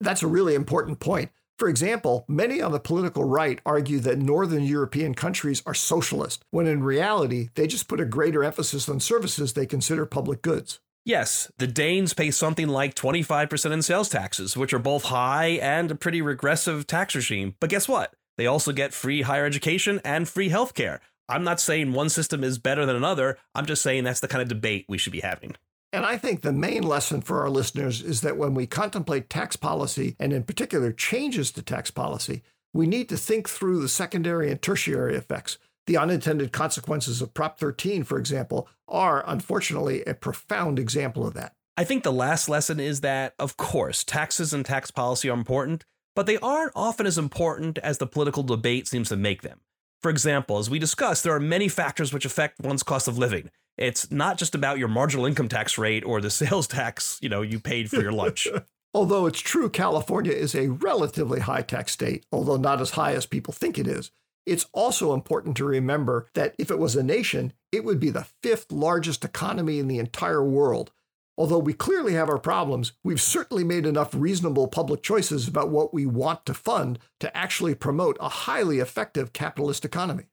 That's 0.00 0.22
a 0.22 0.28
really 0.28 0.54
important 0.54 1.00
point. 1.00 1.32
For 1.58 1.68
example, 1.68 2.24
many 2.28 2.62
on 2.62 2.70
the 2.70 2.78
political 2.78 3.24
right 3.24 3.58
argue 3.66 3.98
that 3.98 4.18
Northern 4.18 4.62
European 4.62 5.16
countries 5.16 5.64
are 5.66 5.74
socialist, 5.74 6.44
when 6.52 6.68
in 6.68 6.84
reality, 6.84 7.48
they 7.56 7.66
just 7.66 7.88
put 7.88 8.00
a 8.00 8.04
greater 8.04 8.44
emphasis 8.44 8.88
on 8.88 9.00
services 9.00 9.54
they 9.54 9.66
consider 9.66 10.06
public 10.06 10.42
goods. 10.42 10.78
Yes, 11.06 11.52
the 11.58 11.66
Danes 11.66 12.14
pay 12.14 12.30
something 12.30 12.66
like 12.66 12.94
25% 12.94 13.72
in 13.72 13.82
sales 13.82 14.08
taxes, 14.08 14.56
which 14.56 14.72
are 14.72 14.78
both 14.78 15.04
high 15.04 15.58
and 15.60 15.90
a 15.90 15.94
pretty 15.94 16.22
regressive 16.22 16.86
tax 16.86 17.14
regime. 17.14 17.56
But 17.60 17.68
guess 17.68 17.86
what? 17.86 18.14
They 18.38 18.46
also 18.46 18.72
get 18.72 18.94
free 18.94 19.20
higher 19.20 19.44
education 19.44 20.00
and 20.02 20.26
free 20.26 20.48
healthcare. 20.48 21.00
I'm 21.28 21.44
not 21.44 21.60
saying 21.60 21.92
one 21.92 22.08
system 22.08 22.42
is 22.42 22.58
better 22.58 22.86
than 22.86 22.96
another. 22.96 23.36
I'm 23.54 23.66
just 23.66 23.82
saying 23.82 24.04
that's 24.04 24.20
the 24.20 24.28
kind 24.28 24.40
of 24.40 24.48
debate 24.48 24.86
we 24.88 24.96
should 24.96 25.12
be 25.12 25.20
having. 25.20 25.56
And 25.92 26.06
I 26.06 26.16
think 26.16 26.40
the 26.40 26.52
main 26.52 26.82
lesson 26.82 27.20
for 27.20 27.42
our 27.42 27.50
listeners 27.50 28.00
is 28.00 28.22
that 28.22 28.38
when 28.38 28.54
we 28.54 28.66
contemplate 28.66 29.28
tax 29.28 29.56
policy, 29.56 30.16
and 30.18 30.32
in 30.32 30.42
particular 30.42 30.90
changes 30.90 31.52
to 31.52 31.62
tax 31.62 31.90
policy, 31.90 32.42
we 32.72 32.86
need 32.86 33.10
to 33.10 33.18
think 33.18 33.48
through 33.48 33.80
the 33.80 33.88
secondary 33.90 34.50
and 34.50 34.60
tertiary 34.60 35.16
effects. 35.16 35.58
The 35.86 35.96
unintended 35.96 36.52
consequences 36.52 37.20
of 37.20 37.34
Prop 37.34 37.58
13, 37.58 38.04
for 38.04 38.18
example, 38.18 38.68
are 38.88 39.22
unfortunately 39.26 40.02
a 40.04 40.14
profound 40.14 40.78
example 40.78 41.26
of 41.26 41.34
that. 41.34 41.54
I 41.76 41.84
think 41.84 42.04
the 42.04 42.12
last 42.12 42.48
lesson 42.48 42.80
is 42.80 43.00
that, 43.00 43.34
of 43.38 43.56
course, 43.56 44.04
taxes 44.04 44.54
and 44.54 44.64
tax 44.64 44.90
policy 44.90 45.28
are 45.28 45.36
important, 45.36 45.84
but 46.14 46.26
they 46.26 46.38
aren't 46.38 46.72
often 46.74 47.06
as 47.06 47.18
important 47.18 47.78
as 47.78 47.98
the 47.98 48.06
political 48.06 48.42
debate 48.42 48.86
seems 48.86 49.08
to 49.08 49.16
make 49.16 49.42
them. 49.42 49.60
For 50.00 50.10
example, 50.10 50.58
as 50.58 50.70
we 50.70 50.78
discussed, 50.78 51.24
there 51.24 51.34
are 51.34 51.40
many 51.40 51.68
factors 51.68 52.12
which 52.12 52.24
affect 52.24 52.60
one's 52.60 52.82
cost 52.82 53.08
of 53.08 53.18
living. 53.18 53.50
It's 53.76 54.10
not 54.10 54.38
just 54.38 54.54
about 54.54 54.78
your 54.78 54.88
marginal 54.88 55.26
income 55.26 55.48
tax 55.48 55.76
rate 55.76 56.04
or 56.04 56.20
the 56.20 56.30
sales 56.42 56.66
tax, 56.66 57.18
you 57.20 57.28
know, 57.28 57.42
you 57.42 57.58
paid 57.58 57.90
for 57.90 58.00
your 58.00 58.12
lunch. 58.12 58.46
although 58.94 59.26
it's 59.26 59.40
true 59.40 59.68
California 59.68 60.32
is 60.32 60.54
a 60.54 60.68
relatively 60.68 61.40
high 61.40 61.62
tax 61.62 61.92
state, 61.92 62.24
although 62.30 62.56
not 62.56 62.80
as 62.80 62.90
high 62.90 63.12
as 63.12 63.26
people 63.26 63.52
think 63.52 63.78
it 63.78 63.88
is, 63.88 64.12
it's 64.46 64.66
also 64.72 65.14
important 65.14 65.56
to 65.56 65.64
remember 65.64 66.28
that 66.34 66.54
if 66.58 66.70
it 66.70 66.78
was 66.78 66.96
a 66.96 67.02
nation, 67.02 67.52
it 67.72 67.84
would 67.84 67.98
be 67.98 68.10
the 68.10 68.26
fifth 68.42 68.70
largest 68.70 69.24
economy 69.24 69.78
in 69.78 69.88
the 69.88 69.98
entire 69.98 70.44
world. 70.44 70.92
Although 71.36 71.58
we 71.58 71.72
clearly 71.72 72.12
have 72.12 72.28
our 72.28 72.38
problems, 72.38 72.92
we've 73.02 73.20
certainly 73.20 73.64
made 73.64 73.86
enough 73.86 74.14
reasonable 74.14 74.68
public 74.68 75.02
choices 75.02 75.48
about 75.48 75.70
what 75.70 75.92
we 75.92 76.06
want 76.06 76.46
to 76.46 76.54
fund 76.54 76.98
to 77.20 77.36
actually 77.36 77.74
promote 77.74 78.16
a 78.20 78.28
highly 78.28 78.78
effective 78.78 79.32
capitalist 79.32 79.84
economy. 79.84 80.24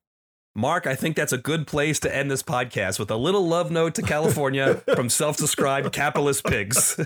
Mark, 0.53 0.85
I 0.85 0.95
think 0.95 1.15
that's 1.15 1.31
a 1.31 1.37
good 1.37 1.65
place 1.65 1.99
to 2.01 2.13
end 2.13 2.29
this 2.29 2.43
podcast 2.43 2.99
with 2.99 3.09
a 3.09 3.15
little 3.15 3.47
love 3.47 3.71
note 3.71 3.95
to 3.95 4.01
California 4.01 4.75
from 4.95 5.09
self 5.09 5.37
described 5.37 5.91
capitalist 5.93 6.43
pigs. 6.45 6.99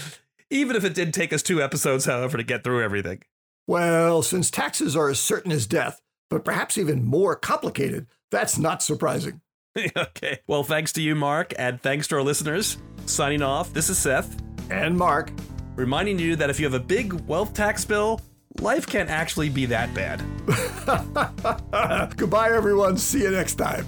Even 0.50 0.76
if 0.76 0.84
it 0.84 0.94
did 0.94 1.12
take 1.12 1.32
us 1.32 1.42
two 1.42 1.60
episodes, 1.60 2.04
however, 2.04 2.36
to 2.36 2.44
get 2.44 2.62
through 2.62 2.84
everything. 2.84 3.22
Well, 3.66 4.22
since 4.22 4.50
taxes 4.50 4.94
are 4.94 5.08
as 5.08 5.18
certain 5.18 5.50
as 5.50 5.66
death, 5.66 6.00
but 6.28 6.44
perhaps 6.44 6.78
even 6.78 7.04
more 7.04 7.36
complicated, 7.36 8.06
that's 8.30 8.58
not 8.58 8.82
surprising. 8.82 9.40
okay. 9.96 10.40
Well, 10.46 10.64
thanks 10.64 10.92
to 10.92 11.02
you, 11.02 11.14
Mark, 11.14 11.52
and 11.58 11.80
thanks 11.80 12.08
to 12.08 12.16
our 12.16 12.22
listeners. 12.22 12.78
Signing 13.06 13.42
off, 13.42 13.72
this 13.72 13.90
is 13.90 13.98
Seth. 13.98 14.40
And 14.70 14.96
Mark. 14.96 15.30
Reminding 15.76 16.18
you 16.18 16.36
that 16.36 16.50
if 16.50 16.58
you 16.58 16.64
have 16.64 16.74
a 16.74 16.80
big 16.80 17.12
wealth 17.26 17.52
tax 17.52 17.84
bill, 17.84 18.20
life 18.60 18.86
can't 18.86 19.10
actually 19.10 19.50
be 19.50 19.66
that 19.66 19.92
bad. 19.94 20.22
Goodbye, 22.16 22.50
everyone. 22.52 22.96
See 22.96 23.22
you 23.22 23.30
next 23.30 23.56
time. 23.56 23.86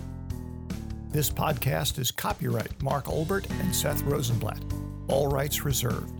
This 1.10 1.30
podcast 1.30 1.98
is 1.98 2.10
copyright 2.10 2.80
Mark 2.82 3.06
Olbert 3.06 3.48
and 3.60 3.74
Seth 3.74 4.02
Rosenblatt. 4.02 4.62
All 5.08 5.28
rights 5.28 5.64
reserved. 5.64 6.12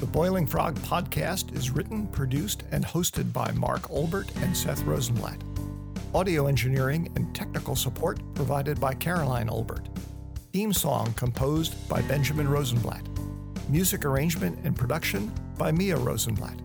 The 0.00 0.06
Boiling 0.06 0.46
Frog 0.46 0.74
podcast 0.80 1.56
is 1.56 1.70
written, 1.70 2.08
produced, 2.08 2.64
and 2.72 2.84
hosted 2.84 3.32
by 3.32 3.52
Mark 3.52 3.82
Olbert 3.90 4.28
and 4.42 4.54
Seth 4.56 4.82
Rosenblatt. 4.82 5.40
Audio 6.14 6.46
engineering 6.46 7.10
and 7.16 7.34
technical 7.34 7.74
support 7.74 8.20
provided 8.36 8.78
by 8.78 8.94
Caroline 8.94 9.48
Olbert. 9.48 9.88
Theme 10.52 10.72
song 10.72 11.12
composed 11.14 11.88
by 11.88 12.02
Benjamin 12.02 12.48
Rosenblatt. 12.48 13.02
Music 13.68 14.04
arrangement 14.04 14.56
and 14.62 14.76
production 14.76 15.32
by 15.58 15.72
Mia 15.72 15.96
Rosenblatt. 15.96 16.60